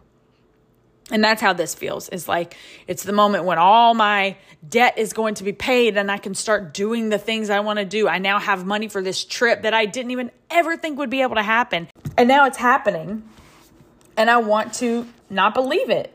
[1.11, 2.09] And that's how this feels.
[2.09, 4.37] It's like it's the moment when all my
[4.67, 7.77] debt is going to be paid and I can start doing the things I want
[7.77, 8.07] to do.
[8.07, 11.21] I now have money for this trip that I didn't even ever think would be
[11.21, 11.87] able to happen.
[12.17, 13.23] And now it's happening.
[14.17, 16.11] And I want to not believe it.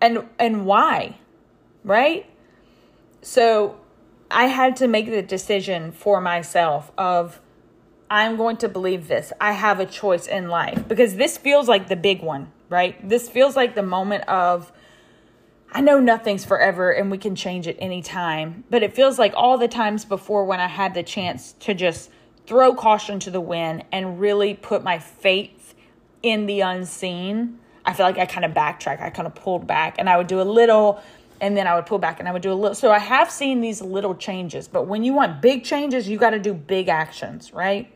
[0.00, 1.18] And and why?
[1.84, 2.26] Right?
[3.20, 3.78] So
[4.30, 7.40] I had to make the decision for myself of
[8.10, 9.32] I'm going to believe this.
[9.40, 12.96] I have a choice in life because this feels like the big one, right?
[13.08, 14.70] This feels like the moment of,
[15.72, 19.58] I know nothing's forever and we can change it anytime, but it feels like all
[19.58, 22.10] the times before when I had the chance to just
[22.46, 25.74] throw caution to the wind and really put my faith
[26.22, 29.02] in the unseen, I feel like I kind of backtrack.
[29.02, 31.02] I kind of pulled back and I would do a little
[31.40, 32.74] and then I would pull back and I would do a little.
[32.74, 36.30] So I have seen these little changes, but when you want big changes, you got
[36.30, 37.90] to do big actions, right?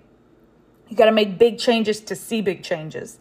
[0.90, 3.18] You got to make big changes to see big changes.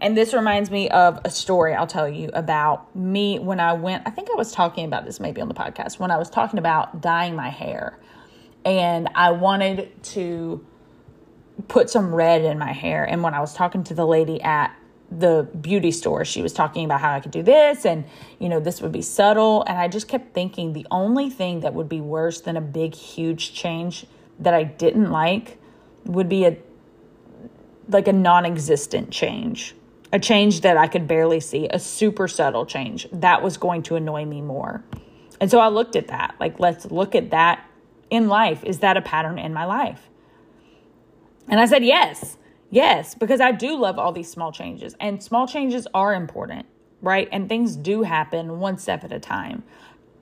[0.00, 4.04] And this reminds me of a story I'll tell you about me when I went.
[4.06, 6.58] I think I was talking about this maybe on the podcast when I was talking
[6.58, 7.98] about dyeing my hair.
[8.64, 10.64] And I wanted to
[11.66, 13.04] put some red in my hair.
[13.04, 14.72] And when I was talking to the lady at
[15.10, 18.04] the beauty store, she was talking about how I could do this and,
[18.38, 19.64] you know, this would be subtle.
[19.66, 22.94] And I just kept thinking the only thing that would be worse than a big,
[22.94, 24.06] huge change
[24.38, 25.58] that I didn't like
[26.04, 26.56] would be a
[27.88, 29.74] like a non existent change,
[30.12, 33.06] a change that I could barely see, a super subtle change.
[33.12, 34.84] That was going to annoy me more.
[35.40, 36.34] And so I looked at that.
[36.40, 37.64] Like, let's look at that
[38.10, 38.64] in life.
[38.64, 40.08] Is that a pattern in my life?
[41.48, 42.36] And I said, yes,
[42.70, 44.94] yes, because I do love all these small changes.
[45.00, 46.66] And small changes are important,
[47.00, 47.28] right?
[47.32, 49.62] And things do happen one step at a time.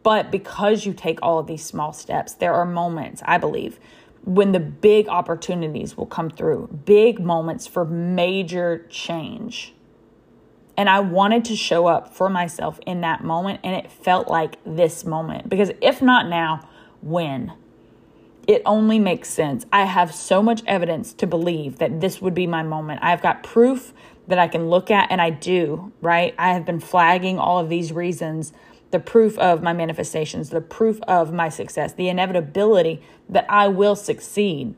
[0.02, 3.80] But because you take all of these small steps, there are moments, I believe,
[4.26, 9.72] when the big opportunities will come through, big moments for major change.
[10.76, 14.58] And I wanted to show up for myself in that moment, and it felt like
[14.66, 15.48] this moment.
[15.48, 16.68] Because if not now,
[17.00, 17.52] when?
[18.48, 19.64] It only makes sense.
[19.72, 23.00] I have so much evidence to believe that this would be my moment.
[23.02, 23.92] I've got proof
[24.26, 26.34] that I can look at, and I do, right?
[26.36, 28.52] I have been flagging all of these reasons
[28.90, 33.96] the proof of my manifestations, the proof of my success, the inevitability that I will
[33.96, 34.74] succeed.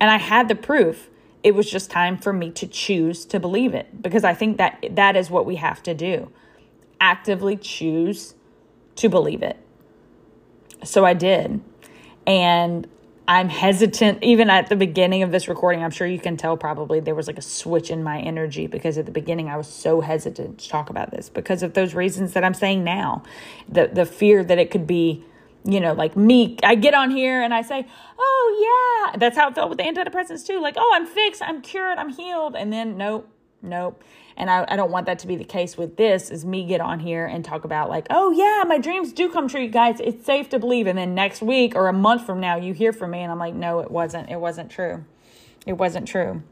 [0.00, 1.08] And I had the proof.
[1.42, 4.84] It was just time for me to choose to believe it because I think that
[4.90, 6.30] that is what we have to do.
[7.00, 8.34] Actively choose
[8.96, 9.58] to believe it.
[10.84, 11.60] So I did.
[12.26, 12.88] And
[13.28, 15.84] I'm hesitant, even at the beginning of this recording.
[15.84, 18.98] I'm sure you can tell probably there was like a switch in my energy because
[18.98, 22.32] at the beginning I was so hesitant to talk about this because of those reasons
[22.32, 23.22] that I'm saying now.
[23.68, 25.24] The the fear that it could be,
[25.64, 26.58] you know, like me.
[26.64, 27.86] I get on here and I say,
[28.18, 30.60] "Oh yeah," that's how it felt with the antidepressants too.
[30.60, 33.28] Like, "Oh, I'm fixed, I'm cured, I'm healed," and then nope,
[33.62, 34.02] nope.
[34.36, 36.80] And I, I don't want that to be the case with this is me get
[36.80, 40.00] on here and talk about like oh yeah my dreams do come true guys.
[40.00, 40.86] It's safe to believe.
[40.86, 43.38] And then next week or a month from now you hear from me and i'm
[43.38, 44.30] like no it wasn't.
[44.30, 45.04] It wasn't true.
[45.66, 46.42] It wasn't true.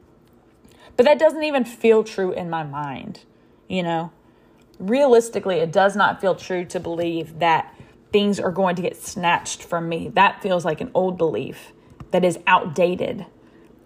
[0.97, 3.21] But that doesn't even feel true in my mind
[3.71, 4.13] you know?
[4.79, 7.75] Realistically it does not feel true to believe that
[8.13, 10.11] things are going to get snatched from me.
[10.15, 11.73] That feels like an old belief
[12.11, 13.25] that is outdated.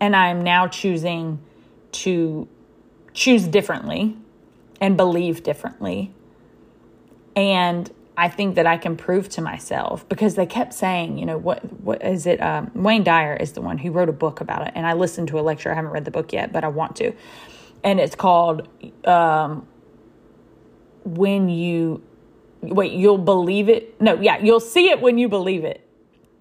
[0.00, 1.40] And i'm now choosing
[1.92, 2.48] to
[3.14, 4.16] choose differently
[4.80, 6.12] and believe differently.
[7.34, 11.38] And I think that I can prove to myself because they kept saying, you know,
[11.38, 12.40] what what is it?
[12.40, 15.28] Um, Wayne Dyer is the one who wrote a book about it, and I listened
[15.28, 15.70] to a lecture.
[15.70, 17.12] I haven't read the book yet, but I want to,
[17.82, 18.68] and it's called
[19.06, 19.66] um,
[21.04, 22.02] "When You
[22.60, 24.00] Wait." You'll believe it.
[24.00, 25.80] No, yeah, you'll see it when you believe it.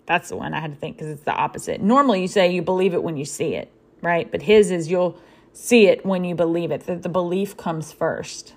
[0.05, 1.81] That's the one I had to think because it's the opposite.
[1.81, 3.71] Normally, you say you believe it when you see it,
[4.01, 4.29] right?
[4.29, 5.17] But his is you'll
[5.53, 6.85] see it when you believe it.
[6.87, 8.53] That the belief comes first,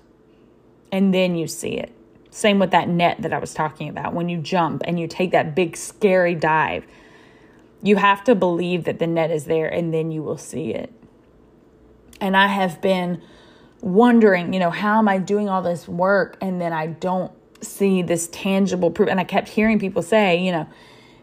[0.91, 1.93] and then you see it.
[2.29, 4.13] Same with that net that I was talking about.
[4.13, 6.85] When you jump and you take that big, scary dive,
[7.81, 10.93] you have to believe that the net is there and then you will see it.
[12.19, 13.21] And I have been
[13.81, 17.31] wondering, you know, how am I doing all this work and then I don't
[17.61, 19.09] see this tangible proof?
[19.09, 20.67] And I kept hearing people say, you know,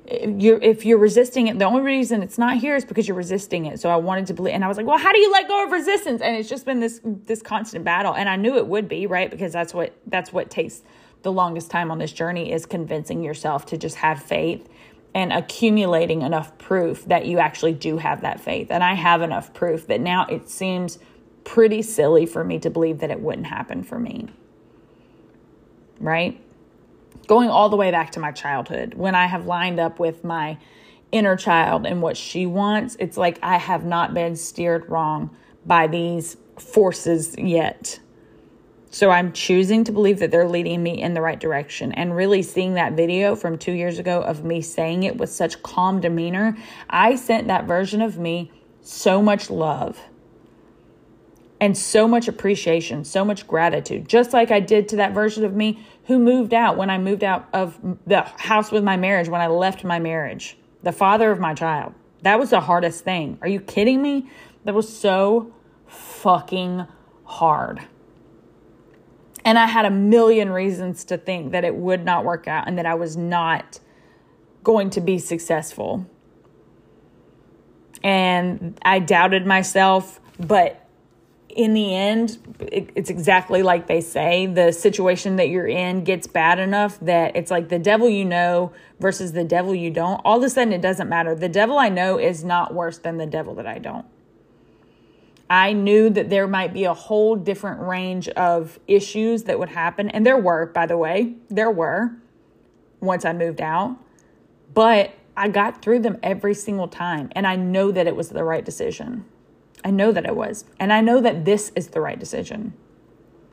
[0.07, 3.65] you're if you're resisting it the only reason it's not here is because you're resisting
[3.65, 5.49] it so i wanted to believe and i was like well how do you let
[5.49, 8.67] go of resistance and it's just been this this constant battle and i knew it
[8.67, 10.83] would be right because that's what that's what takes
[11.23, 14.69] the longest time on this journey is convincing yourself to just have faith
[15.15, 18.71] and accumulating enough proof that you actually do have that faith.
[18.71, 20.99] And I have enough proof that now it seems
[21.45, 24.29] pretty silly for me to believe that it wouldn't happen for me.
[26.01, 26.41] Right?
[27.27, 30.59] Going all the way back to my childhood, when I have lined up with my
[31.12, 35.87] inner child and what she wants, it's like I have not been steered wrong by
[35.87, 38.01] these forces yet.
[38.91, 41.93] So I'm choosing to believe that they're leading me in the right direction.
[41.93, 45.62] And really seeing that video from two years ago of me saying it with such
[45.62, 46.57] calm demeanor,
[46.89, 48.53] I sent that version of me
[48.83, 50.01] so much love
[51.61, 55.55] and so much appreciation, so much gratitude, just like I did to that version of
[55.55, 59.41] me who moved out when I moved out of the house with my marriage, when
[59.41, 61.95] I left my marriage, the father of my child.
[62.23, 63.39] That was the hardest thing.
[63.41, 64.29] Are you kidding me?
[64.65, 65.53] That was so
[65.87, 66.87] fucking
[67.25, 67.87] hard.
[69.45, 72.79] And I had a million reasons to think that it would not work out and
[72.79, 73.79] that I was not
[74.63, 76.07] going to be successful.
[78.03, 80.84] And I doubted myself, but
[81.55, 86.59] in the end, it's exactly like they say the situation that you're in gets bad
[86.59, 90.21] enough that it's like the devil you know versus the devil you don't.
[90.25, 91.35] All of a sudden, it doesn't matter.
[91.35, 94.05] The devil I know is not worse than the devil that I don't.
[95.49, 100.11] I knew that there might be a whole different range of issues that would happen.
[100.11, 102.11] And there were, by the way, there were
[103.01, 103.97] once I moved out.
[104.73, 107.31] But I got through them every single time.
[107.33, 109.27] And I know that it was the right decision.
[109.85, 110.64] I know that it was.
[110.80, 112.72] And I know that this is the right decision.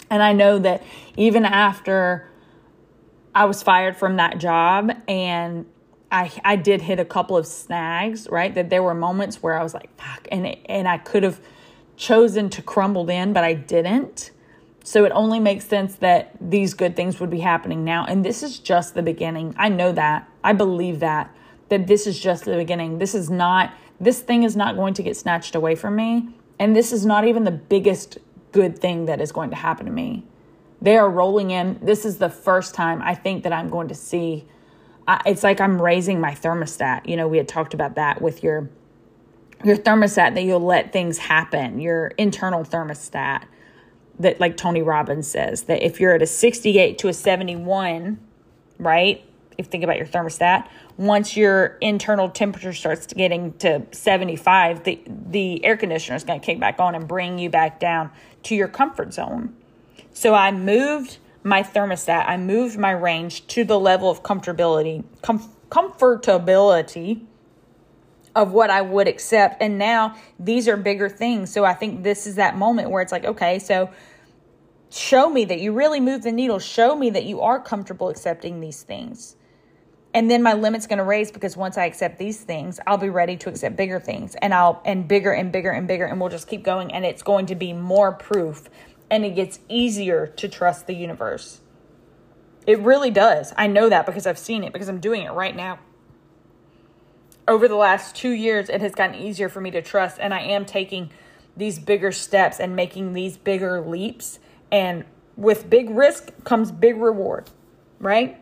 [0.10, 0.84] And I know that
[1.18, 2.30] even after
[3.36, 5.66] I was fired from that job and
[6.12, 8.54] I, I did hit a couple of snags, right?
[8.54, 11.40] That there were moments where I was like, fuck, and, and I could have
[11.96, 14.32] chosen to crumble in, but I didn't.
[14.84, 18.06] So it only makes sense that these good things would be happening now.
[18.06, 19.54] And this is just the beginning.
[19.58, 20.28] I know that.
[20.44, 21.34] I believe that.
[21.70, 22.98] That this is just the beginning.
[22.98, 26.28] This is not, this thing is not going to get snatched away from me.
[26.60, 28.18] And this is not even the biggest
[28.52, 30.26] good thing that is going to happen to me.
[30.82, 31.80] They are rolling in.
[31.82, 34.48] This is the first time I think that I'm going to see.
[35.26, 37.08] it's like I'm raising my thermostat.
[37.08, 38.70] You know, we had talked about that with your
[39.64, 43.44] your thermostat that you'll let things happen, your internal thermostat
[44.20, 48.20] that like Tony Robbins says that if you're at a 68 to a 71,
[48.80, 49.24] right?
[49.58, 55.64] If think about your thermostat, once your internal temperature starts getting to 75, the the
[55.64, 58.12] air conditioner is going to kick back on and bring you back down
[58.44, 59.56] to your comfort zone.
[60.14, 65.52] So I moved my thermostat, I moved my range to the level of comfortability, com-
[65.70, 67.26] comfortability
[68.36, 69.62] of what I would accept.
[69.62, 71.52] And now these are bigger things.
[71.52, 73.90] So I think this is that moment where it's like, okay, so
[74.90, 76.60] show me that you really move the needle.
[76.60, 79.36] Show me that you are comfortable accepting these things.
[80.14, 83.10] And then my limit's going to raise because once I accept these things, I'll be
[83.10, 86.30] ready to accept bigger things and I'll and bigger and bigger and bigger and we'll
[86.30, 88.70] just keep going and it's going to be more proof
[89.10, 91.62] and it gets easier to trust the universe.
[92.68, 93.54] It really does.
[93.58, 95.80] I know that because I've seen it because I'm doing it right now
[97.48, 100.42] over the last two years, it has gotten easier for me to trust, and I
[100.42, 101.12] am taking
[101.58, 104.40] these bigger steps and making these bigger leaps.
[104.72, 105.04] And
[105.36, 107.50] with big risk comes big reward,
[108.00, 108.41] right?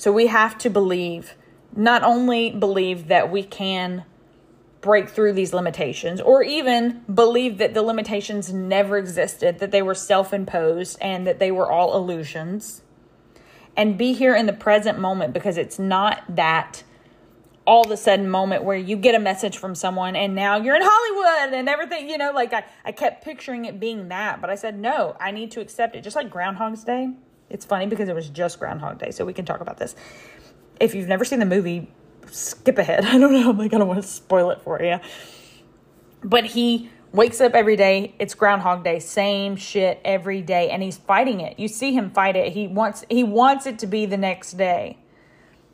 [0.00, 1.34] So we have to believe,
[1.76, 4.06] not only believe that we can
[4.80, 9.94] break through these limitations, or even believe that the limitations never existed, that they were
[9.94, 12.80] self imposed, and that they were all illusions.
[13.76, 16.82] And be here in the present moment because it's not that
[17.66, 20.76] all of a sudden moment where you get a message from someone and now you're
[20.76, 24.48] in Hollywood and everything, you know, like I, I kept picturing it being that, but
[24.48, 26.00] I said, no, I need to accept it.
[26.00, 27.10] Just like Groundhog's Day.
[27.50, 29.96] It's funny because it was just Groundhog Day, so we can talk about this.
[30.78, 31.90] If you've never seen the movie,
[32.30, 33.04] skip ahead.
[33.04, 33.50] I don't know.
[33.50, 34.98] I'm like, I don't want to spoil it for you.
[36.22, 38.14] But he wakes up every day.
[38.18, 41.58] It's Groundhog Day, same shit every day, and he's fighting it.
[41.58, 42.52] You see him fight it.
[42.52, 44.98] He wants he wants it to be the next day.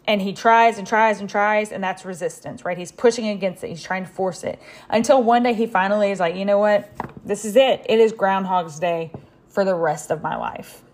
[0.09, 2.79] And he tries and tries and tries, and that's resistance, right?
[2.79, 3.71] He's pushing against it.
[3.71, 6.89] He's trying to force it until one day he finally is like, you know what?
[7.25, 7.85] This is it.
[7.89, 9.11] It is Groundhog's Day
[9.49, 10.85] for the rest of my life.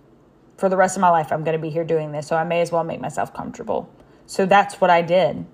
[0.56, 2.44] For the rest of my life, I'm going to be here doing this, so I
[2.44, 3.92] may as well make myself comfortable.
[4.26, 5.44] So that's what I did.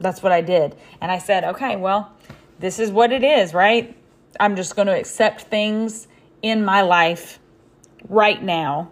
[0.00, 0.76] That's what I did.
[1.00, 2.12] And I said, okay, well,
[2.58, 3.96] this is what it is, right?
[4.38, 6.06] I'm just going to accept things
[6.42, 7.38] in my life
[8.08, 8.90] right now.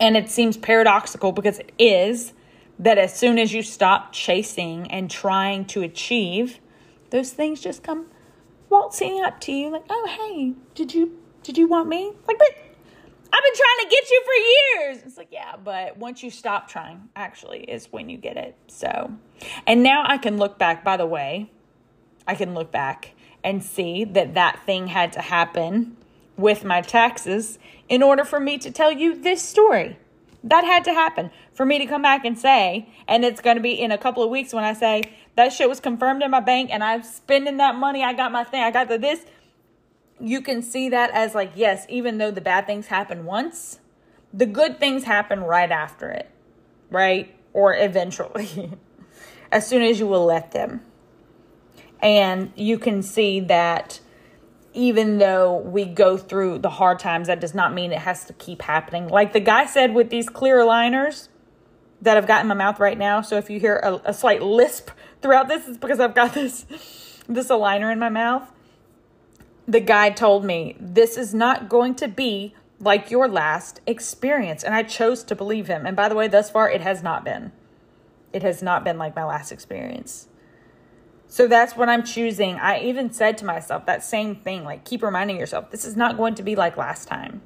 [0.00, 2.32] And it seems paradoxical because it is
[2.78, 6.60] that as soon as you stop chasing and trying to achieve,
[7.10, 8.06] those things just come
[8.68, 12.48] waltzing up to you like, "Oh, hey, did you did you want me?" Like, but
[13.36, 15.02] I've been trying to get you for years.
[15.04, 18.56] It's like, yeah, but once you stop trying, actually, is when you get it.
[18.68, 19.12] So,
[19.66, 21.50] and now I can look back, by the way,
[22.26, 23.12] I can look back
[23.44, 25.98] and see that that thing had to happen
[26.38, 27.58] with my taxes
[27.90, 29.98] in order for me to tell you this story.
[30.42, 33.62] That had to happen for me to come back and say, and it's going to
[33.62, 35.02] be in a couple of weeks when I say
[35.34, 38.02] that shit was confirmed in my bank and I'm spending that money.
[38.02, 38.62] I got my thing.
[38.62, 39.26] I got the this.
[40.20, 43.80] You can see that as like, yes, even though the bad things happen once,
[44.32, 46.30] the good things happen right after it,
[46.90, 47.34] right?
[47.52, 48.72] Or eventually,
[49.52, 50.80] as soon as you will let them.
[52.00, 54.00] And you can see that
[54.74, 58.34] even though we go through the hard times, that does not mean it has to
[58.34, 59.08] keep happening.
[59.08, 61.28] Like the guy said with these clear aligners
[62.02, 63.22] that I've got in my mouth right now.
[63.22, 64.90] So if you hear a, a slight lisp
[65.22, 66.66] throughout this, it's because I've got this
[67.28, 68.52] this aligner in my mouth.
[69.68, 74.62] The guy told me this is not going to be like your last experience.
[74.62, 75.86] And I chose to believe him.
[75.86, 77.52] And by the way, thus far, it has not been.
[78.32, 80.28] It has not been like my last experience.
[81.26, 82.56] So that's what I'm choosing.
[82.56, 86.16] I even said to myself that same thing like, keep reminding yourself, this is not
[86.16, 87.42] going to be like last time.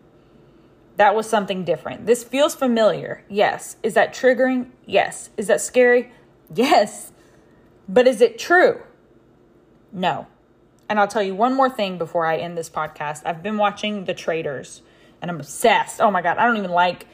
[0.96, 2.04] That was something different.
[2.04, 3.24] This feels familiar.
[3.28, 3.76] Yes.
[3.82, 4.70] Is that triggering?
[4.84, 5.30] Yes.
[5.38, 6.12] Is that scary?
[6.54, 7.12] Yes.
[7.88, 8.82] But is it true?
[9.92, 10.26] No.
[10.90, 13.22] And I'll tell you one more thing before I end this podcast.
[13.24, 14.82] I've been watching The Traitors
[15.22, 16.00] and I'm obsessed.
[16.00, 16.36] Oh my God.
[16.36, 17.06] I don't even like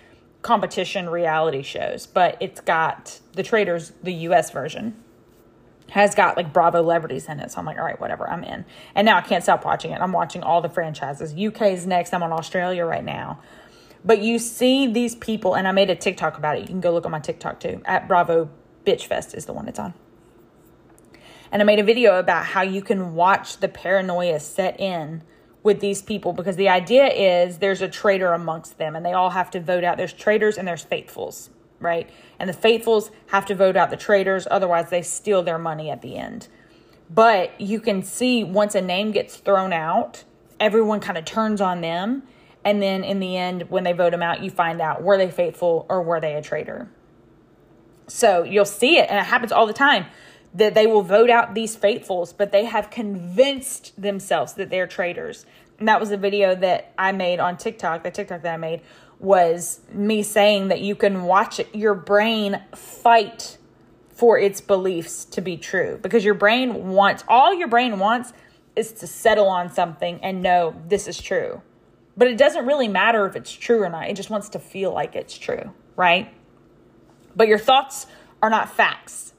[0.43, 4.97] competition reality shows, but it's got The Traitors, the US version
[5.91, 7.53] has got like Bravo celebrities in it.
[7.53, 8.64] So I'm like, all right, whatever, I'm in.
[8.95, 10.01] And now I can't stop watching it.
[10.01, 11.35] I'm watching all the franchises.
[11.35, 12.12] UK's next.
[12.12, 13.41] I'm on Australia right now.
[14.05, 16.62] But you see these people, and I made a TikTok about it.
[16.62, 17.83] You can go look on my TikTok too.
[17.85, 18.49] At Bravo
[18.85, 19.95] Bitch Fest is the one it's on.
[21.57, 25.23] And I made a video about how you can watch the paranoia set in
[25.63, 29.31] with these people because the idea is there's a traitor amongst them and they all
[29.31, 29.97] have to vote out.
[29.97, 31.49] There's traitors and there's faithfuls
[31.81, 32.11] right?
[32.39, 36.03] And the faithfuls have to vote out the traitors, otherwise, they steal their money at
[36.03, 36.49] the end.
[37.09, 40.25] But you can see once a name gets thrown out,
[40.61, 42.25] everyone kind of turns on them.
[42.67, 45.31] And then in the end, when they vote them out, you find out were they
[45.31, 46.91] faithful or were they a traitor?
[48.09, 50.07] So you'll see it, and it happens all the time
[50.57, 55.45] that they will vote out these faithfuls, but they have convinced themselves that they're traitors.
[55.79, 58.81] And that was a video that I made on TikTok, the TikTok that I made,
[59.19, 63.59] was me saying that you can watch your brain fight
[64.09, 68.33] for its beliefs to be true because your brain wants all your brain wants
[68.75, 71.61] is to settle on something and know this is true.
[72.17, 74.09] But it doesn't really matter if it's true or not.
[74.09, 76.33] It just wants to feel like it's true, right?
[77.35, 78.07] But your thoughts
[78.43, 79.35] are not facts.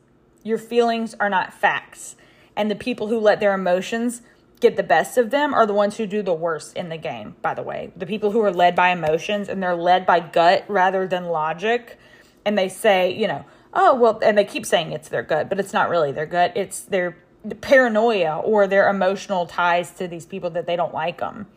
[0.47, 2.15] Your feelings are not facts.
[2.55, 4.21] And the people who let their emotions
[4.61, 7.35] get the best of them are the ones who do the worst in the game,
[7.41, 7.91] by the way.
[7.97, 11.99] The people who are led by emotions and they're led by gut rather than logic.
[12.45, 13.43] And they say, you know,
[13.73, 16.53] oh, well, and they keep saying it's their gut, but it's not really their gut.
[16.55, 17.17] It's their
[17.59, 21.47] paranoia or their emotional ties to these people that they don't like them.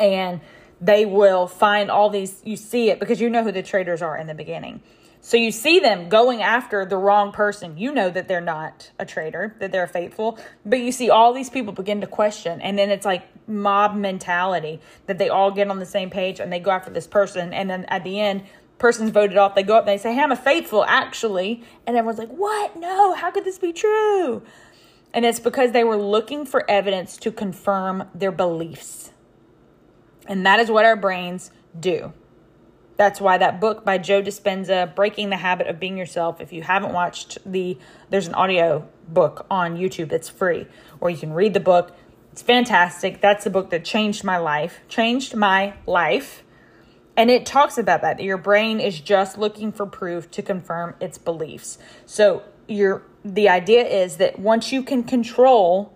[0.00, 0.40] And
[0.80, 4.16] they will find all these, you see it because you know who the traitors are
[4.16, 4.82] in the beginning
[5.20, 7.76] so you see them going after the wrong person.
[7.76, 11.50] You know that they're not a traitor, that they're faithful, but you see all these
[11.50, 12.60] people begin to question.
[12.60, 16.52] And then it's like mob mentality that they all get on the same page and
[16.52, 17.52] they go after this person.
[17.52, 18.44] And then at the end,
[18.78, 19.54] person's voted off.
[19.54, 21.64] They go up and they say, Hey, I'm a faithful, actually.
[21.86, 22.76] And everyone's like, What?
[22.76, 24.42] No, how could this be true?
[25.12, 29.10] And it's because they were looking for evidence to confirm their beliefs.
[30.26, 32.12] And that is what our brains do.
[32.98, 36.62] That's why that book by Joe Dispenza, Breaking the Habit of Being Yourself, if you
[36.62, 37.78] haven't watched the,
[38.10, 40.66] there's an audio book on YouTube that's free,
[41.00, 41.96] or you can read the book.
[42.32, 43.20] It's fantastic.
[43.20, 46.42] That's the book that changed my life, changed my life.
[47.16, 50.96] And it talks about that, that your brain is just looking for proof to confirm
[51.00, 51.78] its beliefs.
[52.04, 55.92] So your the idea is that once you can control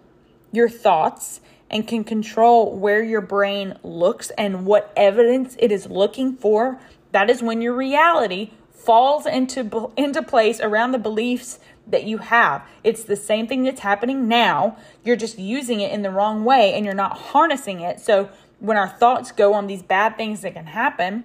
[0.53, 1.41] your thoughts
[1.73, 6.78] and can control where your brain looks and what evidence it is looking for,
[7.12, 12.62] that is when your reality falls into into place around the beliefs that you have.
[12.85, 14.77] It's the same thing that's happening now.
[15.05, 18.01] You're just using it in the wrong way and you're not harnessing it.
[18.01, 18.28] So
[18.61, 21.24] when our thoughts go on these bad things that can happen,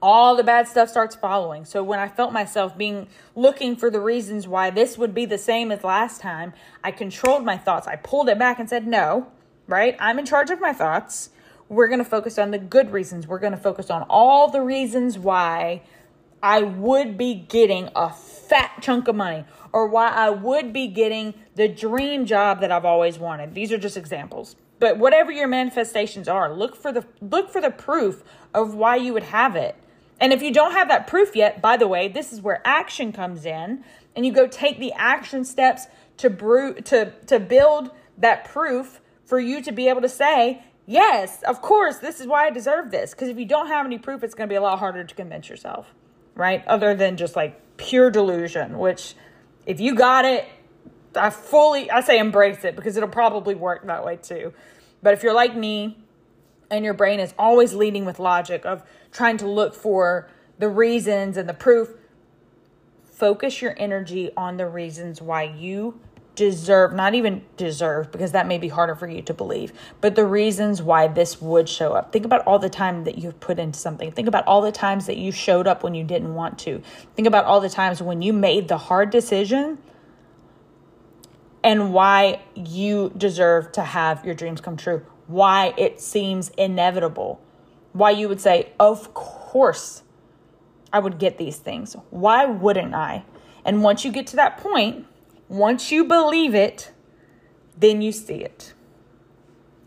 [0.00, 1.64] all the bad stuff starts following.
[1.64, 5.38] So when I felt myself being looking for the reasons why this would be the
[5.38, 6.52] same as last time,
[6.82, 7.86] I controlled my thoughts.
[7.86, 9.28] I pulled it back and said, "No,
[9.66, 9.96] right?
[9.98, 11.30] I'm in charge of my thoughts.
[11.68, 13.26] We're going to focus on the good reasons.
[13.26, 15.82] We're going to focus on all the reasons why
[16.42, 21.34] I would be getting a fat chunk of money or why I would be getting
[21.54, 23.54] the dream job that I've always wanted.
[23.54, 24.56] These are just examples.
[24.78, 28.22] But whatever your manifestations are, look for the look for the proof
[28.52, 29.76] of why you would have it.
[30.20, 33.12] And if you don't have that proof yet, by the way, this is where action
[33.12, 33.82] comes in
[34.14, 35.86] and you go take the action steps
[36.18, 41.42] to brew to to build that proof for you to be able to say, yes,
[41.42, 43.12] of course, this is why I deserve this.
[43.12, 45.14] Because if you don't have any proof, it's going to be a lot harder to
[45.14, 45.94] convince yourself,
[46.34, 46.66] right?
[46.66, 49.14] Other than just like pure delusion, which
[49.66, 50.46] if you got it,
[51.16, 54.52] I fully, I say embrace it because it'll probably work that way too.
[55.02, 55.98] But if you're like me
[56.70, 58.82] and your brain is always leading with logic of
[59.12, 60.28] trying to look for
[60.58, 61.90] the reasons and the proof,
[63.04, 66.00] focus your energy on the reasons why you
[66.34, 70.24] deserve, not even deserve, because that may be harder for you to believe, but the
[70.24, 72.12] reasons why this would show up.
[72.12, 74.10] Think about all the time that you've put into something.
[74.10, 76.82] Think about all the times that you showed up when you didn't want to.
[77.14, 79.78] Think about all the times when you made the hard decision
[81.62, 85.04] and why you deserve to have your dreams come true.
[85.26, 87.40] Why it seems inevitable.
[87.92, 90.02] Why you would say, Of course,
[90.92, 91.96] I would get these things.
[92.10, 93.24] Why wouldn't I?
[93.64, 95.06] And once you get to that point,
[95.48, 96.92] once you believe it,
[97.76, 98.72] then you see it.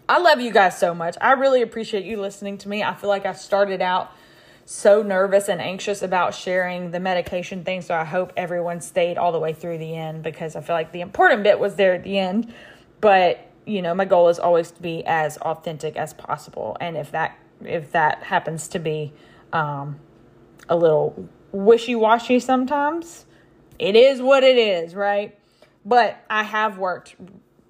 [0.10, 1.18] I love you guys so much.
[1.20, 2.84] I really appreciate you listening to me.
[2.84, 4.12] I feel like I started out
[4.66, 7.82] so nervous and anxious about sharing the medication thing.
[7.82, 10.92] So I hope everyone stayed all the way through the end because I feel like
[10.92, 12.54] the important bit was there at the end.
[13.02, 16.78] But, you know, my goal is always to be as authentic as possible.
[16.80, 19.14] And if that if that happens to be
[19.52, 20.00] um,
[20.70, 23.26] a little wishy-washy sometimes,
[23.80, 25.38] it is what it is, right?
[25.88, 27.16] But I have worked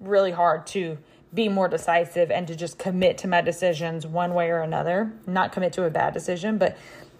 [0.00, 0.98] really hard to
[1.32, 5.12] be more decisive and to just commit to my decisions one way or another.
[5.24, 6.76] Not commit to a bad decision, but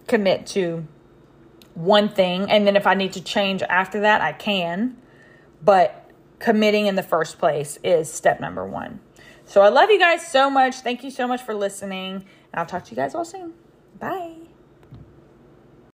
[0.09, 0.89] commit to
[1.75, 2.51] one thing.
[2.51, 4.97] And then if I need to change after that, I can.
[5.63, 6.11] But
[6.41, 8.99] committing in the first place is step number one.
[9.45, 10.81] So I love you guys so much.
[10.81, 12.17] Thank you so much for listening.
[12.17, 13.55] And I'll talk to you guys all soon.
[14.01, 14.48] Bye.